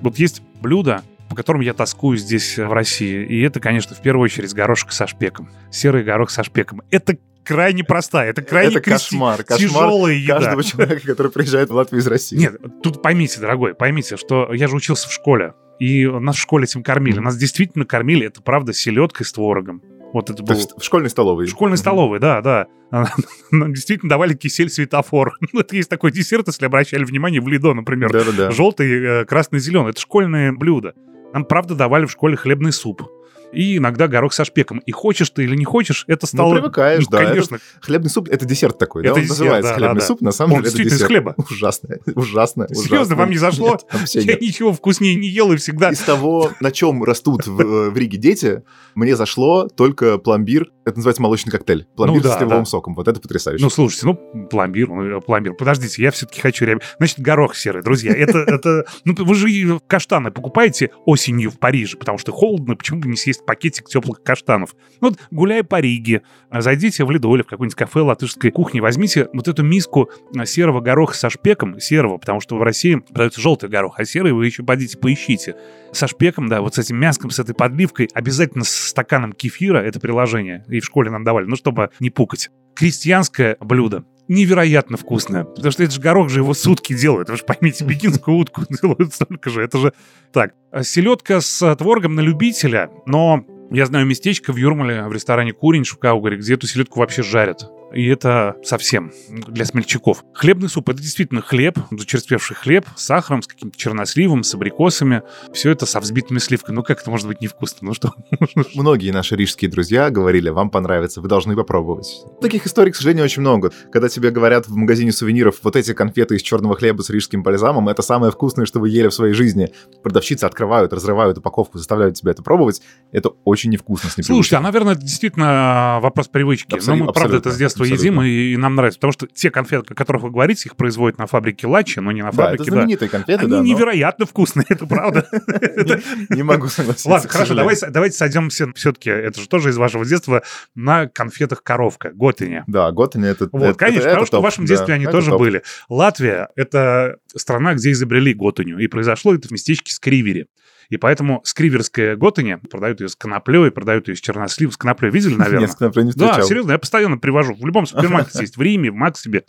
Вот 0.00 0.18
есть 0.18 0.40
блюдо, 0.62 1.02
по 1.28 1.36
которым 1.36 1.60
я 1.60 1.74
тоскую 1.74 2.16
здесь, 2.16 2.56
в 2.56 2.72
России. 2.72 3.26
И 3.26 3.42
это, 3.42 3.60
конечно, 3.60 3.94
в 3.94 4.00
первую 4.00 4.24
очередь 4.24 4.54
горошек 4.54 4.90
со 4.92 5.06
шпеком. 5.06 5.50
Серый 5.70 6.02
горох 6.02 6.30
со 6.30 6.42
шпеком. 6.44 6.80
Это 6.90 7.18
крайне 7.44 7.84
простая. 7.84 8.30
Это 8.30 8.42
крайне 8.42 8.76
это 8.76 8.90
кошмар, 8.90 9.42
кошмар 9.44 9.58
тяжелая 9.58 10.14
еда. 10.14 10.34
каждого 10.34 10.64
человека, 10.64 11.06
который 11.06 11.32
приезжает 11.32 11.70
в 11.70 11.74
Латвию 11.74 12.00
из 12.00 12.06
России. 12.06 12.36
Нет, 12.36 12.56
тут 12.82 13.02
поймите, 13.02 13.40
дорогой, 13.40 13.74
поймите, 13.74 14.16
что 14.16 14.52
я 14.52 14.68
же 14.68 14.76
учился 14.76 15.08
в 15.08 15.12
школе. 15.12 15.54
И 15.78 16.06
нас 16.06 16.36
в 16.36 16.40
школе 16.40 16.64
этим 16.64 16.82
кормили. 16.82 17.18
Нас 17.18 17.36
действительно 17.36 17.84
кормили, 17.84 18.26
это 18.26 18.40
правда, 18.40 18.72
селедкой 18.72 19.26
с 19.26 19.32
творогом. 19.32 19.82
Вот 20.12 20.28
это 20.28 20.42
было... 20.42 20.58
в 20.76 20.84
школьной 20.84 21.10
столовой. 21.10 21.46
В 21.46 21.50
школьной 21.50 21.78
столовой, 21.78 22.20
да, 22.20 22.40
да. 22.42 22.66
Нам 23.50 23.72
действительно 23.72 24.10
давали 24.10 24.34
кисель 24.34 24.68
светофор. 24.68 25.32
Это 25.54 25.74
есть 25.74 25.88
такой 25.88 26.12
десерт, 26.12 26.46
если 26.48 26.66
обращали 26.66 27.04
внимание, 27.04 27.40
в 27.40 27.48
Лидо, 27.48 27.72
например. 27.72 28.12
Да-да-да. 28.12 28.50
Желтый, 28.50 29.22
э, 29.22 29.24
красный, 29.24 29.58
зеленый. 29.58 29.90
Это 29.90 30.00
школьное 30.00 30.52
блюдо. 30.52 30.94
Нам, 31.32 31.46
правда, 31.46 31.74
давали 31.74 32.04
в 32.04 32.10
школе 32.10 32.36
хлебный 32.36 32.72
суп 32.72 33.02
и 33.52 33.76
иногда 33.76 34.08
горох 34.08 34.32
со 34.32 34.44
шпеком. 34.44 34.78
И 34.78 34.92
хочешь 34.92 35.30
ты 35.30 35.44
или 35.44 35.56
не 35.56 35.64
хочешь, 35.64 36.04
это 36.08 36.26
стало... 36.26 36.54
Ну, 36.54 36.60
привыкаешь, 36.60 37.04
ну, 37.04 37.10
да. 37.10 37.24
Конечно. 37.24 37.56
Это, 37.56 37.64
хлебный 37.80 38.10
суп— 38.10 38.28
это 38.30 38.44
десерт 38.44 38.78
такой, 38.78 39.02
это 39.02 39.14
да? 39.14 39.14
Он 39.14 39.20
десерт, 39.20 39.38
называется 39.38 39.70
да, 39.70 39.76
хлебный 39.76 40.00
да, 40.00 40.06
суп, 40.06 40.20
на 40.20 40.32
самом 40.32 40.52
Он 40.54 40.62
деле 40.62 40.68
это 40.68 40.82
действительно 40.82 41.08
десерт. 41.08 41.10
из 41.10 41.34
хлеба. 41.34 41.34
Ужасно, 41.50 41.88
ужасно, 42.14 42.66
Серьезно, 42.74 43.16
вам 43.16 43.30
не 43.30 43.38
зашло? 43.38 43.78
Нет, 43.92 44.14
Я 44.14 44.32
нет. 44.32 44.40
ничего 44.40 44.72
вкуснее 44.72 45.14
не 45.14 45.28
ел 45.28 45.52
и 45.52 45.56
всегда... 45.56 45.90
Из 45.90 46.00
того, 46.00 46.50
на 46.60 46.70
чем 46.70 47.04
растут 47.04 47.46
в, 47.46 47.60
э, 47.60 47.90
в 47.90 47.96
Риге 47.96 48.18
дети, 48.18 48.62
мне 48.94 49.16
зашло 49.16 49.68
только 49.68 50.18
пломбир. 50.18 50.70
Это 50.84 50.96
называется 50.96 51.22
молочный 51.22 51.52
коктейль. 51.52 51.86
Пломбир 51.96 52.22
Ну 52.22 52.22
да, 52.22 52.34
с 52.34 52.38
сливовым 52.38 52.64
да. 52.64 52.70
соком. 52.70 52.94
Вот 52.94 53.08
это 53.08 53.20
потрясающе. 53.20 53.62
Ну, 53.62 53.70
слушайте, 53.70 54.06
ну, 54.06 54.46
пломбир, 54.48 54.88
ну, 54.88 55.20
пломбир. 55.20 55.54
Подождите, 55.54 56.02
я 56.02 56.10
все-таки 56.10 56.40
хочу... 56.40 56.66
Значит, 56.98 57.20
горох 57.20 57.54
серый, 57.54 57.82
друзья. 57.82 58.12
Это, 58.12 58.38
это... 58.46 58.84
Ну, 59.04 59.14
вы 59.16 59.34
же 59.34 59.80
каштаны 59.86 60.30
покупаете 60.30 60.90
осенью 61.04 61.50
в 61.50 61.58
Париже, 61.58 61.96
потому 61.96 62.18
что 62.18 62.32
холодно, 62.32 62.76
почему 62.76 63.00
бы 63.00 63.08
не 63.08 63.16
съесть 63.16 63.41
пакетик 63.46 63.88
теплых 63.88 64.22
каштанов? 64.22 64.74
Ну, 65.00 65.08
вот, 65.08 65.18
гуляя 65.30 65.62
по 65.62 65.80
Риге, 65.80 66.22
зайдите 66.50 67.04
в 67.04 67.10
Лидо 67.10 67.28
в 67.28 67.44
какое-нибудь 67.44 67.74
кафе 67.74 68.00
латышской 68.00 68.50
кухни, 68.50 68.80
возьмите 68.80 69.28
вот 69.32 69.48
эту 69.48 69.62
миску 69.62 70.10
а, 70.36 70.44
серого 70.46 70.80
гороха 70.80 71.14
со 71.14 71.30
шпеком, 71.30 71.78
серого, 71.80 72.18
потому 72.18 72.40
что 72.40 72.56
в 72.56 72.62
России 72.62 72.96
продается 72.96 73.40
желтый 73.40 73.68
горох, 73.68 73.98
а 73.98 74.04
серый 74.04 74.32
вы 74.32 74.46
еще 74.46 74.62
пойдите 74.62 74.98
поищите. 74.98 75.56
Со 75.92 76.06
шпеком, 76.06 76.48
да, 76.48 76.60
вот 76.60 76.74
с 76.74 76.78
этим 76.78 76.96
мяском, 76.98 77.30
с 77.30 77.38
этой 77.38 77.54
подливкой, 77.54 78.08
обязательно 78.14 78.64
с 78.64 78.70
стаканом 78.70 79.32
кефира, 79.32 79.78
это 79.78 80.00
приложение, 80.00 80.64
и 80.68 80.80
в 80.80 80.84
школе 80.84 81.10
нам 81.10 81.24
давали, 81.24 81.46
ну, 81.46 81.56
чтобы 81.56 81.90
не 82.00 82.10
пукать. 82.10 82.50
Крестьянское 82.74 83.56
блюдо 83.60 84.04
невероятно 84.28 84.96
вкусное. 84.96 85.44
Потому 85.44 85.70
что 85.72 85.82
это 85.82 85.92
же 85.92 86.00
горох 86.00 86.28
же 86.28 86.40
его 86.40 86.54
сутки 86.54 86.94
делают. 86.94 87.28
Вы 87.28 87.36
же 87.36 87.44
поймите, 87.44 87.84
пекинскую 87.84 88.36
утку 88.36 88.62
делают 88.82 89.14
столько 89.14 89.50
же. 89.50 89.62
Это 89.62 89.78
же 89.78 89.92
так. 90.32 90.54
Селедка 90.82 91.40
с 91.40 91.74
творогом 91.76 92.14
на 92.14 92.20
любителя, 92.20 92.90
но 93.06 93.44
я 93.70 93.86
знаю 93.86 94.06
местечко 94.06 94.52
в 94.52 94.56
Юрмале, 94.56 95.04
в 95.04 95.12
ресторане 95.12 95.52
Курень 95.52 95.84
в 95.84 95.98
где 96.36 96.54
эту 96.54 96.66
селедку 96.66 97.00
вообще 97.00 97.22
жарят. 97.22 97.70
И 97.94 98.06
это 98.06 98.56
совсем 98.62 99.12
для 99.28 99.64
смельчаков. 99.64 100.24
Хлебный 100.34 100.68
суп— 100.68 100.88
это 100.90 101.00
действительно 101.00 101.42
хлеб, 101.42 101.78
зачерствевший 101.90 102.56
хлеб 102.56 102.86
с 102.96 103.04
сахаром, 103.04 103.42
с 103.42 103.46
каким-то 103.46 103.78
черносливом, 103.78 104.42
с 104.42 104.54
абрикосами. 104.54 105.22
Все 105.52 105.70
это 105.70 105.86
со 105.86 106.00
взбитыми 106.00 106.38
сливками. 106.38 106.76
Ну 106.76 106.82
как 106.82 107.00
это 107.00 107.10
может 107.10 107.26
быть 107.26 107.40
невкусно? 107.40 107.88
Ну 107.88 107.94
что? 107.94 108.14
Многие 108.74 109.10
наши 109.10 109.36
рижские 109.36 109.70
друзья 109.70 110.10
говорили, 110.10 110.48
вам 110.48 110.70
понравится, 110.70 111.20
вы 111.20 111.28
должны 111.28 111.54
попробовать. 111.54 112.24
Таких 112.40 112.66
историй, 112.66 112.92
к 112.92 112.96
сожалению, 112.96 113.24
очень 113.24 113.42
много. 113.42 113.72
Когда 113.90 114.08
тебе 114.08 114.30
говорят 114.30 114.68
в 114.68 114.74
магазине 114.74 115.12
сувениров, 115.12 115.56
вот 115.62 115.76
эти 115.76 115.92
конфеты 115.92 116.36
из 116.36 116.42
черного 116.42 116.76
хлеба 116.76 117.02
с 117.02 117.10
рижским 117.10 117.42
бальзамом, 117.42 117.88
это 117.88 118.02
самое 118.02 118.32
вкусное, 118.32 118.66
что 118.66 118.80
вы 118.80 118.88
ели 118.88 119.08
в 119.08 119.14
своей 119.14 119.34
жизни. 119.34 119.72
Продавщицы 120.02 120.44
открывают, 120.44 120.92
разрывают 120.92 121.38
упаковку, 121.38 121.78
заставляют 121.78 122.16
тебя 122.16 122.32
это 122.32 122.42
пробовать. 122.42 122.82
Это 123.12 123.30
очень 123.44 123.70
невкусно 123.70 124.10
с 124.10 124.22
Слушайте, 124.22 124.56
а, 124.56 124.60
наверное, 124.60 124.94
это 124.94 125.02
действительно 125.02 125.98
вопрос 126.00 126.28
привычки. 126.28 126.74
Абсолютно, 126.74 127.04
Но 127.04 127.10
мы, 127.10 127.12
правда, 127.12 127.36
это 127.36 127.50
с 127.50 127.56
детства 127.56 127.81
абсолютно. 127.82 128.04
едим, 128.04 128.22
и, 128.22 128.52
и 128.54 128.56
нам 128.56 128.74
нравится. 128.74 128.98
Потому 128.98 129.12
что 129.12 129.26
те 129.26 129.50
конфеты, 129.50 129.92
о 129.92 129.94
которых 129.94 130.22
вы 130.22 130.30
говорите, 130.30 130.68
их 130.68 130.76
производят 130.76 131.18
на 131.18 131.26
фабрике 131.26 131.66
Лачи, 131.66 132.00
но 132.00 132.12
не 132.12 132.22
на 132.22 132.30
Да, 132.32 132.44
это 132.44 132.56
фабрике, 132.58 132.70
да. 132.70 132.76
знаменитые 132.76 133.08
конфеты, 133.08 133.40
Они 133.42 133.50
да, 133.50 133.56
но 133.58 133.62
невероятно 133.62 134.26
вкусные, 134.26 134.66
это 134.68 134.86
правда. 134.86 135.26
не- 136.30 136.42
могу 136.42 136.68
согласиться. 136.68 137.08
Ладно, 137.08 137.28
хорошо, 137.28 137.54
давайте, 137.54 138.16
сойдемся 138.16 138.72
все-таки, 138.74 139.10
это 139.10 139.40
же 139.40 139.48
тоже 139.48 139.70
из 139.70 139.76
вашего 139.76 140.04
детства, 140.04 140.42
на 140.74 141.06
конфетах 141.08 141.62
коровка, 141.62 142.10
Готине. 142.14 142.64
Да, 142.66 142.90
Готани 142.92 143.28
это... 143.28 143.48
Вот, 143.52 143.76
конечно, 143.76 144.08
потому 144.08 144.26
что 144.26 144.40
в 144.40 144.42
вашем 144.42 144.64
детстве 144.64 144.94
они 144.94 145.06
тоже 145.06 145.36
были. 145.36 145.62
Латвия— 145.88 146.48
это 146.56 147.16
страна, 147.34 147.74
где 147.74 147.92
изобрели 147.92 148.34
Готыню, 148.34 148.78
и 148.78 148.86
произошло 148.86 149.34
это 149.34 149.48
в 149.48 149.50
местечке 149.50 149.92
Скривери. 149.92 150.46
И 150.88 150.96
поэтому 150.96 151.40
скриверская 151.44 152.16
Готыня, 152.16 152.58
продают 152.58 153.00
ее 153.00 153.08
с 153.08 153.16
коноплей, 153.16 153.70
продают 153.70 154.08
ее 154.08 154.16
с 154.16 154.20
черносливом. 154.20 154.72
С 154.72 154.76
коноплей 154.76 155.10
видели, 155.10 155.34
наверное? 155.36 155.68
Нет, 155.68 155.80
например, 155.80 156.06
не 156.06 156.12
Да, 156.12 156.28
встречал. 156.28 156.48
серьезно, 156.48 156.72
я 156.72 156.78
постоянно 156.78 157.18
привожу. 157.18 157.54
В 157.54 157.64
любом 157.66 157.86
супермаркете 157.86 158.38
есть, 158.40 158.56
в 158.56 158.62
Риме, 158.62 158.90
в 158.90 158.94
Максибе. 158.94 159.44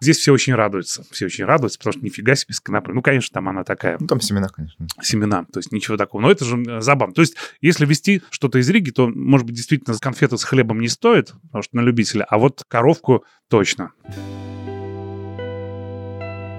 Здесь 0.00 0.18
все 0.18 0.32
очень 0.32 0.54
радуются. 0.54 1.04
Все 1.10 1.24
очень 1.26 1.44
радуются, 1.46 1.78
потому 1.78 1.92
что 1.94 2.02
нифига 2.04 2.34
себе 2.34 2.52
с 2.54 2.60
коноплей. 2.60 2.94
Ну, 2.94 3.02
конечно, 3.02 3.32
там 3.32 3.48
она 3.48 3.64
такая, 3.64 3.96
Ну, 3.98 4.06
там 4.06 4.20
семена, 4.20 4.48
конечно. 4.48 4.86
семена, 5.00 5.44
то 5.50 5.58
есть 5.58 5.72
ничего 5.72 5.96
такого. 5.96 6.20
Но 6.20 6.30
это 6.30 6.44
же 6.44 6.80
забавно. 6.82 7.14
То 7.14 7.22
есть, 7.22 7.36
если 7.62 7.86
вести 7.86 8.22
что-то 8.30 8.58
из 8.58 8.68
Риги, 8.68 8.90
то, 8.90 9.08
может 9.08 9.46
быть, 9.46 9.56
действительно 9.56 9.96
конфеты 9.98 10.36
с 10.36 10.44
хлебом 10.44 10.80
не 10.80 10.88
стоит, 10.88 11.32
потому 11.44 11.62
что 11.62 11.76
на 11.76 11.80
любителя, 11.80 12.24
а 12.28 12.36
вот 12.38 12.64
коровку 12.68 13.24
точно. 13.48 13.92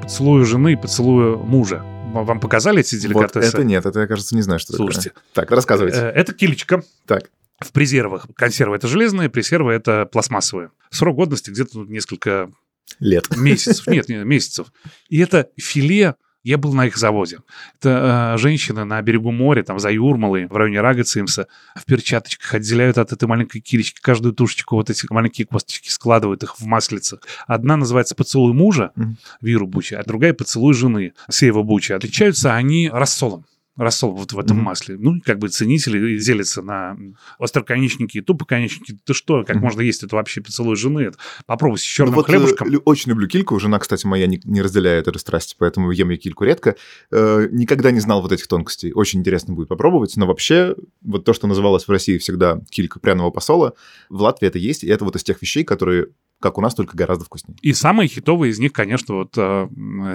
Поцелую 0.02 0.46
жены 0.46 0.74
и 0.74 0.76
поцелую 0.76 1.38
мужа. 1.40 1.84
Вам 2.24 2.40
показали 2.40 2.80
эти 2.82 2.96
Вот 2.96 3.02
деликатесы? 3.02 3.48
это 3.48 3.64
нет, 3.64 3.86
это 3.86 4.00
я, 4.02 4.08
кажется, 4.08 4.36
не 4.36 4.42
знаю, 4.42 4.60
что 4.60 4.74
Слушайте, 4.74 5.10
такое. 5.10 5.24
Так, 5.34 5.52
рассказывайте. 5.52 5.98
э, 5.98 6.10
это 6.10 6.34
килечка. 6.34 6.84
Так. 7.06 7.30
В 7.60 7.72
презервах. 7.72 8.28
Консервы 8.36 8.76
это 8.76 8.88
железные, 8.88 9.30
презервы 9.30 9.74
это 9.74 10.06
пластмассовые. 10.06 10.72
Срок 10.92 11.16
годности 11.16 11.50
где-то 11.50 11.84
несколько 11.86 12.52
Лет. 13.00 13.36
месяцев. 13.36 13.88
Нет, 13.88 14.10
нет, 14.10 14.26
месяцев. 14.26 14.68
И 15.10 15.20
это 15.20 15.50
филе 15.58 16.16
я 16.48 16.58
был 16.58 16.74
на 16.74 16.86
их 16.86 16.96
заводе. 16.98 17.40
Это 17.80 18.36
э, 18.36 18.38
женщины 18.38 18.86
на 18.86 19.02
берегу 19.02 19.32
моря, 19.32 19.64
там 19.64 19.80
за 19.80 19.92
Юрмалой, 19.92 20.48
в 20.48 20.56
районе 20.56 20.80
Рагацимса, 20.80 21.48
в 21.76 21.84
перчаточках 21.84 22.54
отделяют 22.54 22.98
от 22.98 23.12
этой 23.12 23.28
маленькой 23.28 23.60
кирочки 23.60 24.00
каждую 24.02 24.34
тушечку, 24.34 24.76
вот 24.76 24.90
эти 24.90 25.06
маленькие 25.10 25.46
косточки, 25.46 25.90
складывают 25.90 26.44
их 26.44 26.58
в 26.58 26.66
маслицах. 26.66 27.20
Одна 27.48 27.76
называется 27.76 28.16
«Поцелуй 28.16 28.54
мужа» 28.54 28.92
Мгм. 28.96 29.18
Виру 29.42 29.68
Бучи, 29.68 29.96
а 29.96 30.04
другая 30.04 30.34
«Поцелуй 30.34 30.74
жены» 30.74 31.14
Сеева 31.30 31.64
Бучи. 31.64 31.92
Отличаются 31.92 32.56
они 32.56 32.90
рассолом. 32.90 33.46
Рассол 33.78 34.12
вот 34.16 34.34
в 34.34 34.40
этом 34.40 34.58
Мгм. 34.58 34.66
масле. 34.66 34.98
Ну, 35.00 35.22
как 35.24 35.38
бы 35.40 35.50
ценители 35.50 36.18
делятся 36.18 36.62
на 36.64 36.98
остроконечники 37.40 38.18
и 38.18 38.22
тупоконечники. 38.22 38.98
Ты 39.06 39.14
что, 39.14 39.44
как 39.44 39.58
Мгм. 39.58 39.66
можно 39.66 39.82
есть 39.82 40.04
это 40.04 40.16
вообще 40.16 40.42
поцелуй 40.42 40.76
жены? 40.76 41.02
Это 41.02 41.18
Попробуй 41.46 41.78
с 41.78 41.82
черным 41.82 42.14
Ну 42.16 42.22
вот, 42.22 42.30
э, 42.30 42.34
хлебушком. 42.34 42.68
лю- 42.70 42.82
очень 42.86 43.10
люблю 43.12 43.28
кильку. 43.28 43.60
Жена, 43.60 43.80
кстати, 43.80 44.06
моя 44.06 44.28
не, 44.28 44.42
не 44.44 44.62
разделяет 44.62 45.08
эту 45.08 45.20
страсть, 45.20 45.56
поэтому 45.60 45.92
ем 45.92 46.10
я 46.10 46.18
кильку 46.18 46.44
редко. 46.44 46.76
Э, 47.12 47.48
никогда 47.52 47.92
не 47.92 48.00
знал 48.00 48.22
вот 48.22 48.32
этих 48.32 48.48
тонкостей. 48.48 48.92
Очень 48.94 49.20
интересно 49.20 49.54
будет 49.54 49.68
попробовать. 49.68 50.18
Но 50.18 50.26
вообще, 50.28 50.76
вот 51.02 51.24
то, 51.26 51.34
что 51.34 51.48
называлось 51.48 51.86
в 51.88 51.92
России 51.92 52.18
всегда 52.18 52.60
килька 52.70 53.00
пряного 53.00 53.30
посола, 53.32 53.74
в 54.10 54.22
Латвии 54.22 54.48
это 54.48 54.58
есть. 54.58 54.84
И 54.84 54.88
это 54.88 55.06
вот 55.06 55.16
из 55.16 55.24
тех 55.24 55.42
вещей, 55.42 55.64
которые, 55.64 56.08
как 56.40 56.58
у 56.58 56.62
нас, 56.62 56.74
только 56.76 56.98
гораздо 56.98 57.26
вкуснее. 57.26 57.58
И 57.62 57.74
самые 57.74 58.08
хитовые 58.08 58.52
из 58.52 58.60
них, 58.60 58.74
конечно, 58.74 59.16
вот 59.16 59.34
э, 59.38 59.68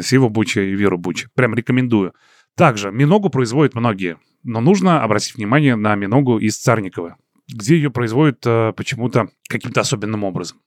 Сива 0.02 0.28
Буча 0.28 0.60
и 0.62 0.74
Вера 0.74 0.96
Буча. 0.96 1.28
Прям 1.34 1.54
рекомендую. 1.54 2.12
Также 2.56 2.90
миногу 2.90 3.30
производят 3.30 3.74
многие, 3.74 4.18
но 4.42 4.60
нужно 4.60 5.02
обратить 5.02 5.34
внимание 5.34 5.76
на 5.76 5.94
миногу 5.94 6.38
из 6.38 6.58
Царникова, 6.58 7.16
где 7.48 7.76
ее 7.76 7.90
производят 7.90 8.44
э, 8.46 8.72
почему-то 8.76 9.30
каким-то 9.48 9.80
особенным 9.80 10.24
образом. 10.24 10.58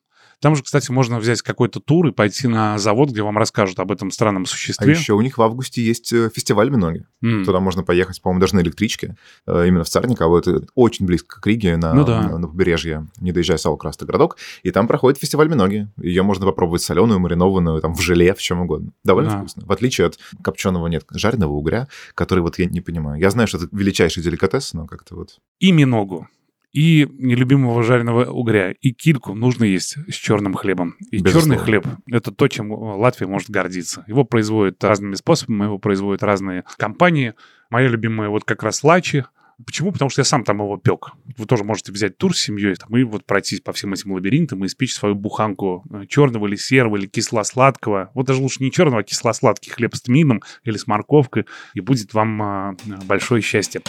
Там 0.42 0.56
же, 0.56 0.64
кстати, 0.64 0.92
можно 0.92 1.20
взять 1.20 1.42
какой-то 1.42 1.80
тур 1.80 2.08
и 2.08 2.12
пойти 2.12 2.48
на 2.48 2.78
завод, 2.78 3.10
где 3.12 3.22
вам 3.22 3.38
расскажут 3.38 3.80
об 3.80 3.92
этом 3.92 4.12
странном 4.12 4.46
существе. 4.46 4.94
А 4.94 4.96
еще 4.96 5.14
у 5.14 5.22
них 5.22 5.38
в 5.38 5.42
августе 5.42 5.82
есть 5.84 6.12
э, 6.14 6.30
фестиваль 6.34 6.70
Миноги. 6.70 7.06
Mm. 7.24 7.46
Туда 7.46 7.60
можно 7.60 7.84
поехать, 7.84 8.22
по-моему, 8.22 8.42
даже 8.42 8.56
на 8.56 8.62
электричке. 8.62 9.16
Э, 9.48 9.68
именно 9.68 9.84
в 9.84 9.90
Царниково. 9.90 10.40
Это 10.40 10.66
очень 10.76 11.06
близко 11.06 11.40
к 11.42 11.48
Риге, 11.48 11.78
на, 11.78 11.94
ну, 11.94 12.06
да. 12.06 12.22
на, 12.22 12.38
на 12.38 12.48
побережье, 12.48 13.08
не 13.20 13.32
доезжая 13.32 13.58
Сау 13.58 13.78
Красный 13.78 14.08
городок. 14.08 14.38
И 14.64 14.72
там 14.72 14.88
проходит 14.88 15.20
фестиваль 15.20 15.48
Миноги. 15.48 15.88
Ее 15.98 16.24
можно 16.24 16.46
попробовать 16.46 16.82
соленую, 16.82 17.20
маринованную, 17.20 17.82
там, 17.82 17.96
в 17.96 18.02
желе, 18.02 18.34
в 18.34 18.40
чем 18.40 18.62
угодно. 18.62 18.92
Довольно 19.04 19.32
да. 19.32 19.40
вкусно. 19.40 19.66
В 19.66 19.72
отличие 19.72 20.08
от 20.08 20.20
копченого 20.44 20.88
нет, 20.88 21.06
жареного 21.12 21.54
угря, 21.54 21.88
который 22.14 22.42
вот 22.42 22.60
я 22.60 22.66
не 22.66 22.82
понимаю. 22.82 23.20
Я 23.20 23.30
знаю, 23.30 23.48
что 23.48 23.58
это 23.58 23.68
величайший 23.72 24.24
деликатес, 24.24 24.74
но 24.74 24.88
как-то 24.88 25.16
вот... 25.16 25.40
И 25.60 25.72
миногу 25.72 26.28
и 26.76 27.08
нелюбимого 27.20 27.84
жареного 27.84 28.30
угря, 28.30 28.74
и 28.74 28.92
кильку 28.92 29.34
нужно 29.34 29.64
есть 29.64 29.96
с 30.12 30.14
черным 30.14 30.54
хлебом. 30.56 30.96
И 31.10 31.20
Безусловно. 31.20 31.56
черный 31.56 31.66
хлеб— 31.66 31.88
это 32.12 32.34
то, 32.34 32.50
чем 32.50 32.74
Латвия 32.74 33.28
может 33.28 33.50
гордиться. 33.50 34.04
Его 34.08 34.26
производят 34.26 34.84
разными 34.84 35.16
способами, 35.16 35.64
его 35.64 35.80
производят 35.80 36.22
разные 36.22 36.66
компании. 36.76 37.34
Моя 37.70 37.88
любимая 37.88 38.28
вот 38.28 38.44
как 38.44 38.62
раз 38.62 38.84
лачи. 38.84 39.24
Почему? 39.66 39.94
Потому 39.94 40.10
что 40.10 40.20
я 40.20 40.26
сам 40.26 40.44
там 40.44 40.58
его 40.58 40.76
пек. 40.76 41.12
Вы 41.38 41.46
тоже 41.46 41.64
можете 41.64 41.94
взять 41.94 42.18
тур 42.18 42.36
с 42.36 42.42
семьей 42.42 42.76
там, 42.76 42.94
и 42.98 43.04
вот 43.04 43.26
пройтись 43.26 43.62
по 43.62 43.72
всем 43.72 43.94
этим 43.94 44.12
лабиринтам 44.12 44.62
и 44.66 44.68
испечь 44.68 44.94
свою 44.94 45.16
буханку 45.16 45.86
э, 45.90 46.06
черного 46.10 46.46
или 46.48 46.58
серого, 46.58 46.98
или 46.98 47.08
кисло-сладкого. 47.08 48.12
Вот 48.14 48.26
даже 48.26 48.42
лучше 48.42 48.62
не 48.62 48.70
черного, 48.70 49.00
а 49.00 49.04
кисло-сладкий 49.04 49.72
хлеб 49.72 49.96
с 49.96 50.02
тмином 50.02 50.42
или 50.66 50.76
с 50.76 50.88
морковкой, 50.88 51.46
и 51.74 51.80
будет 51.80 52.14
вам 52.14 52.42
а, 52.42 52.76
большое 53.06 53.42
счастье. 53.42 53.82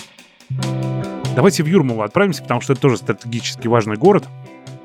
Давайте 1.36 1.62
в 1.62 1.66
Юрмалу 1.66 2.00
отправимся, 2.00 2.40
потому 2.42 2.62
что 2.62 2.72
это 2.72 2.80
тоже 2.80 2.96
стратегически 2.96 3.68
важный 3.68 3.96
город. 3.96 4.24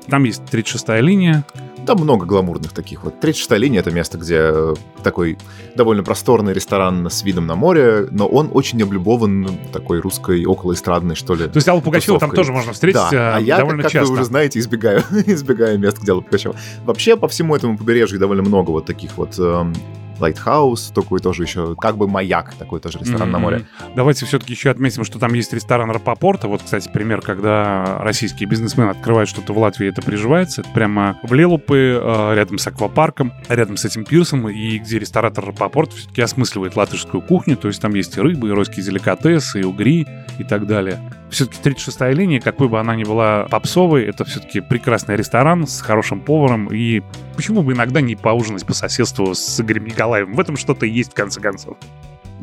Там 0.08 0.24
есть 0.24 0.42
36-я 0.52 1.00
линия. 1.00 1.46
Там 1.86 1.98
много 1.98 2.26
гламурных 2.26 2.72
таких 2.72 3.04
вот. 3.04 3.14
36-я 3.24 3.56
линия— 3.56 3.80
это 3.80 3.90
место, 3.90 4.18
где 4.18 4.36
э, 4.38 4.74
такой 5.02 5.38
довольно 5.74 6.02
просторный 6.02 6.52
ресторан 6.52 7.08
с 7.08 7.22
видом 7.22 7.46
на 7.46 7.56
море, 7.56 8.06
но 8.10 8.26
он 8.26 8.50
очень 8.52 8.82
облюбован 8.82 9.48
такой 9.72 10.00
русской 10.00 10.44
околоэстрадной, 10.44 11.14
что 11.14 11.34
ли. 11.34 11.46
То 11.46 11.56
есть 11.56 11.68
Аллу 11.68 11.80
Пугачеву 11.80 12.18
там 12.18 12.32
тоже 12.32 12.52
можно 12.52 12.74
встретить 12.74 13.00
да. 13.10 13.36
а 13.36 13.40
я, 13.40 13.56
довольно 13.56 13.84
как, 13.84 13.92
часто. 13.92 14.08
вы 14.08 14.14
уже 14.18 14.24
знаете, 14.24 14.58
избегаю, 14.58 15.02
избегаю 15.26 15.78
мест, 15.78 16.00
где 16.02 16.12
Алла 16.12 16.20
Пугачева. 16.20 16.54
Вообще, 16.84 17.16
по 17.16 17.28
всему 17.28 17.56
этому 17.56 17.78
побережью 17.78 18.18
довольно 18.18 18.42
много 18.42 18.72
вот 18.72 18.84
таких 18.84 19.16
вот 19.16 19.38
эм, 19.38 19.72
Lighthouse, 20.22 20.92
такой 20.94 21.20
тоже 21.20 21.42
еще, 21.42 21.74
как 21.76 21.96
бы 21.96 22.08
маяк, 22.08 22.54
такой 22.54 22.80
тоже 22.80 22.98
ресторан 22.98 23.28
mm-hmm. 23.28 23.32
на 23.32 23.38
море. 23.38 23.66
Давайте 23.96 24.26
все-таки 24.26 24.52
еще 24.52 24.70
отметим, 24.70 25.04
что 25.04 25.18
там 25.18 25.34
есть 25.34 25.52
ресторан 25.52 25.90
Рапопорта. 25.90 26.48
Вот, 26.48 26.62
кстати, 26.62 26.88
пример, 26.92 27.20
когда 27.20 27.98
российские 28.00 28.48
бизнесмены 28.48 28.90
открывают 28.90 29.28
что-то 29.28 29.52
в 29.52 29.58
Латвии, 29.58 29.88
это 29.88 30.02
приживается. 30.02 30.62
Это 30.62 30.70
прямо 30.70 31.18
в 31.22 31.32
Лелупы, 31.32 32.00
э, 32.02 32.34
рядом 32.34 32.58
с 32.58 32.66
аквапарком, 32.66 33.32
рядом 33.48 33.76
с 33.76 33.84
этим 33.84 34.04
пирсом, 34.04 34.48
и 34.48 34.78
где 34.78 34.98
ресторатор 34.98 35.46
Рапопорт 35.46 35.92
все-таки 35.92 36.22
осмысливает 36.22 36.76
латышскую 36.76 37.22
кухню, 37.22 37.56
то 37.56 37.68
есть 37.68 37.80
там 37.80 37.94
есть 37.94 38.16
и 38.16 38.20
рыбы, 38.20 38.48
и 38.48 38.52
русские 38.52 38.84
деликатесы, 38.84 39.60
и 39.60 39.64
угри, 39.64 40.06
и 40.38 40.44
так 40.44 40.66
далее. 40.66 41.00
Все-таки 41.32 41.70
36-я 41.70 42.10
линия, 42.10 42.40
какой 42.40 42.68
бы 42.68 42.78
она 42.78 42.94
ни 42.94 43.04
была 43.04 43.46
попсовой, 43.50 44.04
это 44.04 44.26
все-таки 44.26 44.60
прекрасный 44.60 45.16
ресторан 45.16 45.66
с 45.66 45.80
хорошим 45.80 46.20
поваром, 46.20 46.66
и 46.66 47.02
почему 47.34 47.62
бы 47.62 47.72
иногда 47.72 48.02
не 48.02 48.16
поужинать 48.16 48.66
по 48.66 48.74
соседству 48.74 49.34
с 49.34 49.58
Игорем 49.58 49.86
Николаевым? 49.86 50.34
В 50.34 50.40
этом 50.40 50.58
что-то 50.58 50.84
есть, 50.84 51.12
в 51.12 51.14
конце 51.14 51.40
концов. 51.40 51.78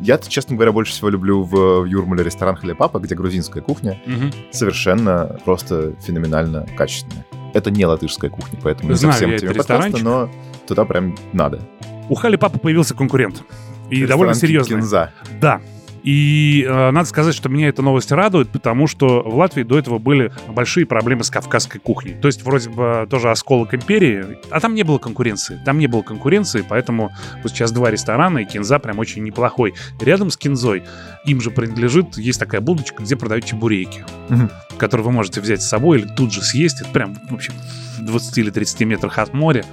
Я, 0.00 0.18
честно 0.18 0.56
говоря, 0.56 0.72
больше 0.72 0.92
всего 0.92 1.08
люблю 1.08 1.44
в 1.44 1.84
Юрмале 1.84 2.24
ресторан 2.24 2.56
Хлебапа, 2.56 2.98
где 2.98 3.14
грузинская 3.14 3.62
кухня 3.62 4.00
угу. 4.06 4.32
совершенно 4.50 5.38
просто 5.44 5.94
феноменально 6.04 6.66
качественная. 6.76 7.24
Это 7.54 7.70
не 7.70 7.86
латышская 7.86 8.28
кухня, 8.28 8.58
поэтому 8.60 8.92
Знаю, 8.94 9.14
не 9.14 9.18
совсем 9.20 9.38
тебе 9.38 9.54
подкаста, 9.54 9.98
но 10.02 10.30
туда 10.66 10.84
прям 10.84 11.16
надо. 11.32 11.60
У 12.08 12.16
Хали 12.16 12.34
Папа 12.34 12.58
появился 12.58 12.94
конкурент. 12.94 13.44
И 13.88 14.04
довольно 14.04 14.34
серьезный. 14.34 14.78
Кинза. 14.78 15.12
Да, 15.40 15.60
и 16.02 16.66
э, 16.68 16.90
надо 16.90 17.08
сказать, 17.08 17.34
что 17.34 17.48
меня 17.48 17.68
эта 17.68 17.82
новость 17.82 18.12
радует, 18.12 18.48
потому 18.48 18.86
что 18.86 19.22
в 19.22 19.36
Латвии 19.36 19.62
до 19.62 19.78
этого 19.78 19.98
были 19.98 20.32
большие 20.48 20.86
проблемы 20.86 21.24
с 21.24 21.30
кавказской 21.30 21.78
кухней. 21.78 22.14
То 22.14 22.26
есть 22.26 22.42
вроде 22.42 22.70
бы 22.70 23.06
тоже 23.10 23.30
осколок 23.30 23.74
империи, 23.74 24.38
а 24.50 24.60
там 24.60 24.74
не 24.74 24.82
было 24.82 24.98
конкуренции. 24.98 25.60
Там 25.64 25.78
не 25.78 25.86
было 25.86 26.02
конкуренции, 26.02 26.64
поэтому 26.66 27.10
вот 27.42 27.52
сейчас 27.52 27.72
два 27.72 27.90
ресторана, 27.90 28.38
и 28.38 28.44
кинза 28.44 28.78
прям 28.78 28.98
очень 28.98 29.22
неплохой. 29.22 29.74
Рядом 30.00 30.30
с 30.30 30.36
кинзой 30.36 30.84
им 31.26 31.40
же 31.40 31.50
принадлежит, 31.50 32.16
есть 32.16 32.40
такая 32.40 32.60
будочка, 32.60 33.02
где 33.02 33.16
продают 33.16 33.44
чебуреки, 33.44 34.04
угу. 34.28 34.48
которые 34.78 35.04
вы 35.04 35.12
можете 35.12 35.40
взять 35.40 35.62
с 35.62 35.68
собой 35.68 36.00
или 36.00 36.08
тут 36.08 36.32
же 36.32 36.42
съесть. 36.42 36.80
Это 36.80 36.90
прям 36.90 37.16
вообще 37.28 37.52
в 37.98 38.04
20 38.04 38.38
или 38.38 38.50
30 38.50 38.80
метрах 38.80 39.18
от 39.18 39.34
моря, 39.34 39.64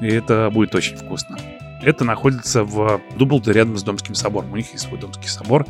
и 0.00 0.06
это 0.06 0.50
будет 0.52 0.74
очень 0.74 0.96
вкусно. 0.96 1.36
Это 1.84 2.04
находится 2.04 2.64
в 2.64 3.00
Дублде 3.16 3.52
рядом 3.52 3.76
с 3.76 3.82
Домским 3.82 4.14
собором. 4.14 4.52
У 4.52 4.56
них 4.56 4.72
есть 4.72 4.84
свой 4.84 4.98
Домский 4.98 5.28
собор. 5.28 5.66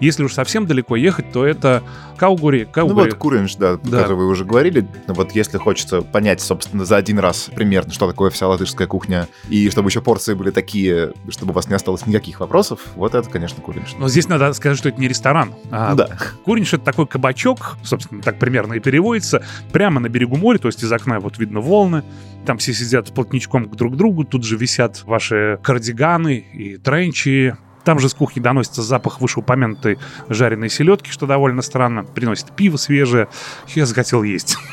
Если 0.00 0.24
уж 0.24 0.34
совсем 0.34 0.66
далеко 0.66 0.96
ехать, 0.96 1.32
то 1.32 1.46
это 1.46 1.82
Каугури. 2.16 2.68
Каугури. 2.70 2.96
Ну 2.96 3.04
вот 3.04 3.14
Куринж, 3.14 3.56
да, 3.56 3.76
да, 3.76 4.02
который 4.02 4.16
вы 4.18 4.28
уже 4.28 4.44
говорили. 4.44 4.86
Вот 5.06 5.32
если 5.32 5.58
хочется 5.58 6.02
понять, 6.02 6.40
собственно, 6.40 6.84
за 6.84 6.96
один 6.96 7.18
раз 7.18 7.50
примерно, 7.54 7.92
что 7.92 8.06
такое 8.06 8.30
вся 8.30 8.48
латышская 8.48 8.86
кухня, 8.86 9.28
и 9.48 9.70
чтобы 9.70 9.88
еще 9.88 10.00
порции 10.00 10.34
были 10.34 10.50
такие, 10.50 11.12
чтобы 11.28 11.52
у 11.52 11.54
вас 11.54 11.68
не 11.68 11.74
осталось 11.74 12.06
никаких 12.06 12.40
вопросов, 12.40 12.80
вот 12.96 13.14
это, 13.14 13.28
конечно, 13.30 13.62
Куринж. 13.62 13.94
Но 13.98 14.08
здесь 14.08 14.28
надо 14.28 14.52
сказать, 14.52 14.78
что 14.78 14.88
это 14.88 15.00
не 15.00 15.08
ресторан. 15.08 15.54
А 15.70 15.94
да. 15.94 16.08
Куринж— 16.44 16.72
это 16.74 16.84
такой 16.84 17.06
кабачок, 17.06 17.76
собственно, 17.84 18.22
так 18.22 18.38
примерно 18.38 18.74
и 18.74 18.80
переводится, 18.80 19.42
прямо 19.72 20.00
на 20.00 20.08
берегу 20.08 20.36
моря, 20.36 20.58
то 20.58 20.68
есть 20.68 20.82
из 20.82 20.90
окна 20.92 21.20
вот 21.20 21.38
видно 21.38 21.60
волны, 21.60 22.02
там 22.46 22.58
все 22.58 22.74
сидят 22.74 23.12
плотничком 23.12 23.70
друг 23.70 23.94
к 23.94 23.96
другу, 23.96 24.24
тут 24.24 24.44
же 24.44 24.56
висят 24.56 25.04
ваши 25.04 25.58
кардиганы 25.62 26.38
и 26.38 26.76
тренчи, 26.76 27.56
там 27.84 27.98
же 27.98 28.08
с 28.08 28.14
кухни 28.14 28.40
доносится 28.40 28.82
запах 28.82 29.20
вышеупомянутой 29.20 29.98
жареной 30.28 30.70
селедки, 30.70 31.10
что 31.10 31.26
довольно 31.26 31.62
странно. 31.62 32.04
Приносит 32.04 32.52
пиво 32.52 32.76
свежее. 32.76 33.28
Я 33.68 33.86
захотел 33.86 34.22
есть. 34.22 34.56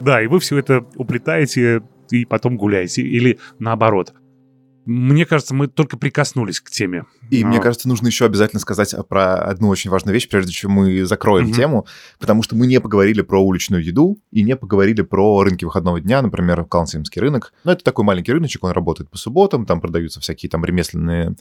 Да, 0.00 0.20
и 0.20 0.26
вы 0.26 0.38
все 0.40 0.58
это 0.58 0.84
уплетаете 0.96 1.82
и 2.10 2.24
потом 2.24 2.56
гуляете. 2.56 3.02
Или 3.02 3.38
наоборот. 3.58 4.12
Мне 4.86 5.24
кажется, 5.24 5.54
мы 5.54 5.66
только 5.66 5.96
прикоснулись 5.96 6.60
к 6.60 6.70
теме. 6.70 7.04
И 7.30 7.42
а... 7.42 7.46
мне 7.46 7.60
кажется, 7.60 7.88
нужно 7.88 8.08
еще 8.08 8.26
обязательно 8.26 8.60
сказать 8.60 8.94
про 9.08 9.36
одну 9.36 9.68
очень 9.68 9.90
важную 9.90 10.14
вещь, 10.14 10.28
прежде 10.28 10.52
чем 10.52 10.72
мы 10.72 11.04
закроем 11.04 11.46
угу. 11.46 11.54
тему, 11.54 11.86
потому 12.18 12.42
что 12.42 12.56
мы 12.56 12.66
не 12.66 12.80
поговорили 12.80 13.22
про 13.22 13.42
уличную 13.42 13.84
еду 13.84 14.18
и 14.30 14.42
не 14.42 14.56
поговорили 14.56 15.02
про 15.02 15.42
рынки 15.42 15.64
выходного 15.64 16.00
дня, 16.00 16.22
например, 16.22 16.64
Калансимский 16.64 17.20
рынок. 17.20 17.52
Но 17.64 17.72
это 17.72 17.84
такой 17.84 18.04
маленький 18.04 18.32
рыночек, 18.32 18.64
он 18.64 18.72
работает 18.72 19.10
по 19.10 19.18
субботам, 19.18 19.66
там 19.66 19.80
продаются 19.80 20.20
всякие 20.20 20.50
там 20.50 20.64
ремесленные 20.64 21.34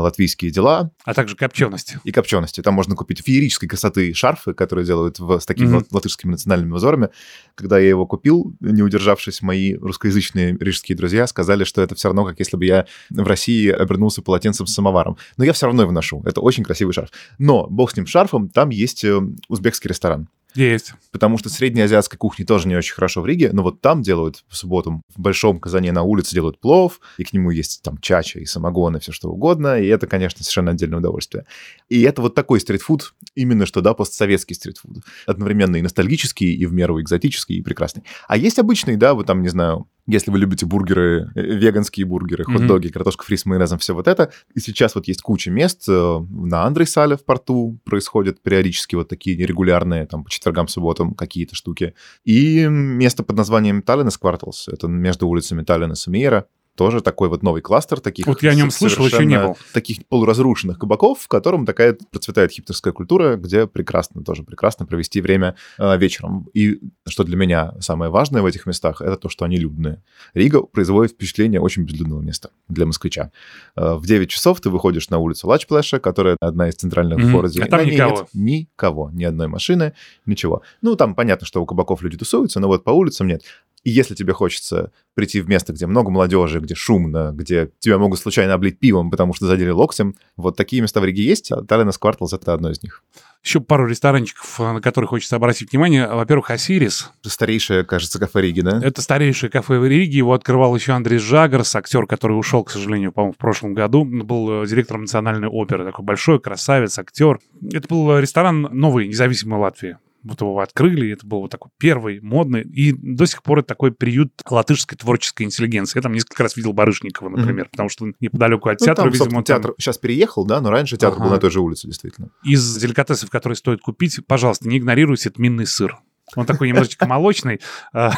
латвийские 0.00 0.50
дела. 0.50 0.90
А 1.04 1.14
также 1.14 1.36
копчености. 1.36 2.00
И 2.04 2.12
копчености. 2.12 2.60
Там 2.60 2.74
можно 2.74 2.94
купить 2.96 3.22
феерической 3.24 3.68
красоты 3.68 4.14
шарфы, 4.14 4.54
которые 4.54 4.86
делают 4.86 5.18
в, 5.18 5.38
с 5.38 5.46
такими 5.46 5.76
угу. 5.76 5.86
латышскими 5.90 6.30
национальными 6.30 6.72
узорами. 6.72 7.08
Когда 7.54 7.78
я 7.78 7.88
его 7.88 8.06
купил, 8.06 8.54
не 8.60 8.82
удержавшись, 8.82 9.42
мои 9.42 9.74
русскоязычные 9.74 10.56
рижские 10.58 10.96
друзья 10.96 11.26
сказали, 11.26 11.64
что 11.64 11.82
это 11.82 11.94
все 11.94 12.08
равно, 12.08 12.24
как 12.24 12.38
если 12.38 12.56
бы 12.56 12.64
я 12.64 12.86
в 13.10 13.26
России 13.26 13.70
обернулся 13.70 14.22
полотенцем 14.22 14.66
с 14.66 14.74
самоваром. 14.74 15.16
Но 15.36 15.44
я 15.44 15.52
все 15.52 15.66
равно 15.66 15.82
его 15.82 15.92
ношу. 15.92 16.22
Это 16.24 16.40
очень 16.40 16.64
красивый 16.64 16.94
шарф. 16.94 17.10
Но, 17.38 17.66
бог 17.68 17.90
с 17.90 17.96
ним 17.96 18.06
шарфом, 18.06 18.48
там 18.48 18.70
есть 18.70 19.04
э, 19.04 19.20
узбекский 19.48 19.88
ресторан. 19.88 20.28
Есть. 20.54 20.94
Потому 21.10 21.38
что 21.38 21.48
среднеазиатской 21.48 22.18
кухни 22.18 22.44
тоже 22.44 22.68
не 22.68 22.76
очень 22.76 22.94
хорошо 22.94 23.22
в 23.22 23.26
Риге, 23.26 23.50
но 23.52 23.62
вот 23.62 23.80
там 23.80 24.02
делают 24.02 24.44
по 24.48 24.54
субботам 24.54 25.02
в 25.14 25.20
большом 25.20 25.58
казане 25.58 25.92
на 25.92 26.02
улице 26.02 26.34
делают 26.34 26.60
плов, 26.60 27.00
и 27.18 27.24
к 27.24 27.32
нему 27.32 27.50
есть 27.50 27.82
там 27.82 27.98
чача 27.98 28.38
и 28.38 28.44
самогон 28.44 28.96
и 28.96 29.00
все 29.00 29.12
что 29.12 29.30
угодно, 29.30 29.80
и 29.80 29.86
это, 29.86 30.06
конечно, 30.06 30.42
совершенно 30.42 30.72
отдельное 30.72 30.98
удовольствие. 30.98 31.46
И 31.88 32.02
это 32.02 32.22
вот 32.22 32.34
такой 32.34 32.60
стритфуд, 32.60 33.14
именно 33.34 33.66
что, 33.66 33.80
да, 33.80 33.94
постсоветский 33.94 34.54
стритфуд. 34.54 34.98
Одновременно 35.26 35.76
и 35.76 35.82
ностальгический, 35.82 36.54
и 36.54 36.66
в 36.66 36.72
меру 36.72 37.00
экзотический, 37.00 37.56
и 37.56 37.62
прекрасный. 37.62 38.04
А 38.28 38.36
есть 38.36 38.58
обычный, 38.58 38.96
да, 38.96 39.14
вы 39.14 39.24
там, 39.24 39.42
не 39.42 39.48
знаю, 39.48 39.86
если 40.06 40.30
вы 40.30 40.38
любите 40.38 40.66
бургеры, 40.66 41.30
э, 41.34 41.40
веганские 41.42 42.06
бургеры, 42.06 42.44
хот-доги, 42.44 42.88
mm-hmm. 42.88 42.92
картошка 42.92 43.24
фри 43.24 43.36
с 43.36 43.46
майонезом, 43.46 43.78
все 43.78 43.94
вот 43.94 44.08
это. 44.08 44.32
И 44.54 44.60
сейчас 44.60 44.94
вот 44.94 45.06
есть 45.08 45.22
куча 45.22 45.50
мест 45.50 45.88
э, 45.88 46.20
на 46.30 46.64
Андрейсале 46.64 47.16
в 47.16 47.24
порту 47.24 47.78
происходят 47.84 48.42
периодически 48.42 48.94
вот 48.94 49.08
такие 49.08 49.36
нерегулярные, 49.36 50.06
там, 50.06 50.24
по 50.24 50.30
четвергам, 50.30 50.68
субботам 50.68 51.14
какие-то 51.14 51.54
штуки. 51.54 51.94
И 52.24 52.66
место 52.66 53.22
под 53.22 53.36
названием 53.36 53.82
Таллинес 53.82 54.18
Кварталс, 54.18 54.68
это 54.68 54.88
между 54.88 55.28
улицами 55.28 55.62
Таллинес 55.62 56.06
и 56.06 56.10
Мейера 56.10 56.46
тоже 56.76 57.00
такой 57.00 57.28
вот 57.28 57.42
новый 57.42 57.62
кластер 57.62 58.00
таких... 58.00 58.26
Вот 58.26 58.42
я 58.42 58.50
о 58.50 58.54
нем 58.54 58.70
слышал, 58.70 59.04
еще 59.04 59.24
не 59.24 59.38
был. 59.38 59.56
Таких 59.72 60.06
полуразрушенных 60.06 60.78
кабаков, 60.78 61.20
в 61.20 61.28
котором 61.28 61.66
такая 61.66 61.96
процветает 62.10 62.52
хипстерская 62.52 62.92
культура, 62.92 63.36
где 63.36 63.66
прекрасно, 63.66 64.22
тоже 64.22 64.42
прекрасно 64.42 64.86
провести 64.86 65.20
время 65.20 65.56
э, 65.78 65.98
вечером. 65.98 66.48
И 66.54 66.80
что 67.06 67.24
для 67.24 67.36
меня 67.36 67.74
самое 67.80 68.10
важное 68.10 68.42
в 68.42 68.46
этих 68.46 68.66
местах, 68.66 69.00
это 69.00 69.16
то, 69.16 69.28
что 69.28 69.44
они 69.44 69.56
людные. 69.56 70.02
Рига 70.34 70.62
производит 70.62 71.12
впечатление 71.12 71.60
очень 71.60 71.82
безлюдного 71.82 72.20
места 72.20 72.50
для 72.68 72.86
москвича. 72.86 73.32
Э, 73.76 73.94
в 73.94 74.06
9 74.06 74.30
часов 74.30 74.60
ты 74.60 74.70
выходишь 74.70 75.10
на 75.10 75.18
улицу 75.18 75.48
Лачплэша, 75.48 76.00
которая 76.00 76.36
одна 76.40 76.68
из 76.68 76.74
центральных 76.74 77.18
mm-hmm. 77.18 77.28
в 77.28 77.32
городе. 77.32 77.62
А 77.62 77.66
там 77.66 77.86
никого. 77.86 78.28
Нет 78.32 78.52
никого, 78.52 79.10
ни 79.10 79.24
одной 79.24 79.48
машины, 79.48 79.92
ничего. 80.26 80.62
Ну, 80.80 80.96
там 80.96 81.14
понятно, 81.14 81.46
что 81.46 81.62
у 81.62 81.66
кабаков 81.66 82.02
люди 82.02 82.16
тусуются, 82.16 82.60
но 82.60 82.68
вот 82.68 82.84
по 82.84 82.90
улицам 82.90 83.26
нет. 83.26 83.42
И 83.84 83.90
если 83.90 84.14
тебе 84.14 84.32
хочется 84.32 84.92
прийти 85.14 85.40
в 85.40 85.48
место, 85.48 85.72
где 85.72 85.86
много 85.86 86.10
молодежи, 86.10 86.60
где 86.60 86.74
шумно, 86.74 87.32
где 87.34 87.70
тебя 87.80 87.98
могут 87.98 88.20
случайно 88.20 88.54
облить 88.54 88.78
пивом, 88.78 89.10
потому 89.10 89.34
что 89.34 89.46
задели 89.46 89.70
локтем, 89.70 90.14
вот 90.36 90.56
такие 90.56 90.82
места 90.82 91.00
в 91.00 91.04
Риге 91.04 91.24
есть, 91.24 91.50
а 91.50 91.62
Таллинас 91.62 91.98
Кварталс— 91.98 92.32
это 92.34 92.54
одно 92.54 92.70
из 92.70 92.82
них. 92.82 93.02
Еще 93.42 93.58
пару 93.58 93.88
ресторанчиков, 93.88 94.60
на 94.60 94.80
которые 94.80 95.08
хочется 95.08 95.34
обратить 95.34 95.72
внимание. 95.72 96.06
Во-первых, 96.06 96.50
Осирис. 96.52 97.10
Старейшее, 97.22 97.82
кажется, 97.82 98.20
кафе 98.20 98.40
Риги, 98.40 98.60
да? 98.60 98.80
Это 98.80 99.02
старейшее 99.02 99.50
кафе 99.50 99.78
в 99.78 99.84
Риге. 99.84 100.18
Его 100.18 100.32
открывал 100.32 100.76
еще 100.76 100.92
Андрей 100.92 101.18
Жагарс, 101.18 101.74
актер, 101.74 102.06
который 102.06 102.34
ушел, 102.34 102.62
к 102.62 102.70
сожалению, 102.70 103.10
по-моему, 103.10 103.32
в 103.32 103.38
прошлом 103.38 103.74
году. 103.74 104.04
Был 104.04 104.62
э, 104.62 104.66
директором 104.68 105.02
национальной 105.02 105.48
оперы. 105.48 105.84
Такой 105.84 106.04
большой 106.04 106.38
красавец, 106.38 107.00
актер. 107.00 107.40
Это 107.72 107.88
был 107.88 108.16
ресторан 108.16 108.68
новый, 108.70 109.08
независимой 109.08 109.58
Латвии 109.58 109.98
вот 110.24 110.40
его 110.40 110.60
открыли, 110.60 111.12
это 111.12 111.26
был 111.26 111.40
вот 111.40 111.50
такой 111.50 111.70
первый, 111.78 112.20
модный, 112.20 112.62
и 112.62 112.92
до 112.92 113.26
сих 113.26 113.42
пор 113.42 113.60
это 113.60 113.68
такой 113.68 113.92
приют 113.92 114.32
латышской 114.48 114.96
творческой 114.96 115.44
интеллигенции. 115.44 115.98
Я 115.98 116.02
там 116.02 116.12
несколько 116.12 116.42
раз 116.42 116.56
видел 116.56 116.72
Барышникова, 116.72 117.28
например, 117.28 117.66
mm-hmm. 117.66 117.70
потому 117.70 117.88
что 117.88 118.12
неподалеку 118.20 118.68
от 118.68 118.78
театра, 118.78 119.04
ну, 119.04 119.10
там, 119.10 119.20
видимо... 119.20 119.42
Театр 119.42 119.70
там... 119.72 119.74
сейчас 119.78 119.98
переехал, 119.98 120.44
да, 120.44 120.60
но 120.60 120.70
раньше 120.70 120.96
театр 120.96 121.18
ага. 121.18 121.24
был 121.24 121.30
на 121.32 121.38
той 121.38 121.50
же 121.50 121.60
улице, 121.60 121.86
действительно. 121.86 122.30
Из 122.44 122.76
деликатесов, 122.76 123.30
которые 123.30 123.56
стоит 123.56 123.80
купить, 123.80 124.20
пожалуйста, 124.26 124.68
не 124.68 124.78
игнорируйте 124.78 125.30
тминный 125.30 125.66
сыр. 125.66 125.98
Он 126.36 126.46
такой 126.46 126.68
немножечко 126.68 127.06
молочный, 127.06 127.60
а, 127.92 128.12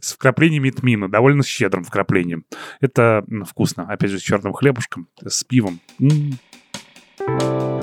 с 0.00 0.12
вкраплениями 0.12 0.70
тмина, 0.70 1.08
довольно 1.08 1.42
щедрым 1.42 1.84
вкраплением. 1.84 2.44
Это 2.80 3.24
вкусно. 3.46 3.84
Опять 3.84 4.10
же, 4.10 4.18
с 4.18 4.22
черным 4.22 4.52
хлебушком, 4.52 5.08
с 5.24 5.44
пивом. 5.44 5.80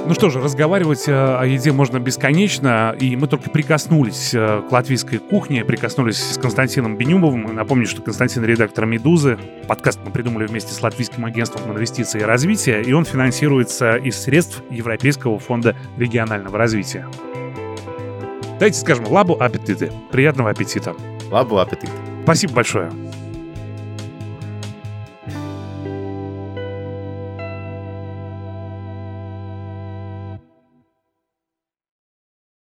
Ну 0.06 0.14
что 0.14 0.30
же, 0.30 0.42
разговаривать 0.42 1.08
э, 1.08 1.14
о 1.14 1.46
еде 1.46 1.72
можно 1.72 1.98
бесконечно, 1.98 2.96
и 3.00 3.16
мы 3.16 3.28
только 3.28 3.50
прикоснулись 3.50 4.34
э, 4.34 4.62
к 4.68 4.72
латвийской 4.72 5.18
кухне, 5.18 5.64
прикоснулись 5.64 6.18
с 6.18 6.38
Константином 6.38 6.98
Бенюмовым. 6.98 7.56
Напомню, 7.56 7.86
что 7.86 8.02
Константин 8.02 8.44
редактор 8.44 8.86
«Медузы». 8.86 9.40
Подкаст 9.68 10.00
мы 10.04 10.12
придумали 10.12 10.46
вместе 10.46 10.74
с 10.74 10.82
Латвийским 10.82 11.24
агентством 11.24 11.72
инвестиций 11.72 12.22
и 12.22 12.24
развития, 12.24 12.82
и 12.82 12.92
он 12.92 13.06
финансируется 13.06 13.96
из 13.96 14.22
средств 14.22 14.62
Европейского 14.70 15.40
фонда 15.40 15.76
регионального 15.98 16.58
развития. 16.58 17.08
Давайте 18.60 18.80
скажем 18.80 19.08
«Лабу 19.08 19.38
аппетиты». 19.40 19.92
Приятного 20.12 20.50
аппетита. 20.50 20.96
Лабу 21.32 21.58
аппетит. 21.58 21.90
Спасибо 22.24 22.54
большое. 22.54 22.92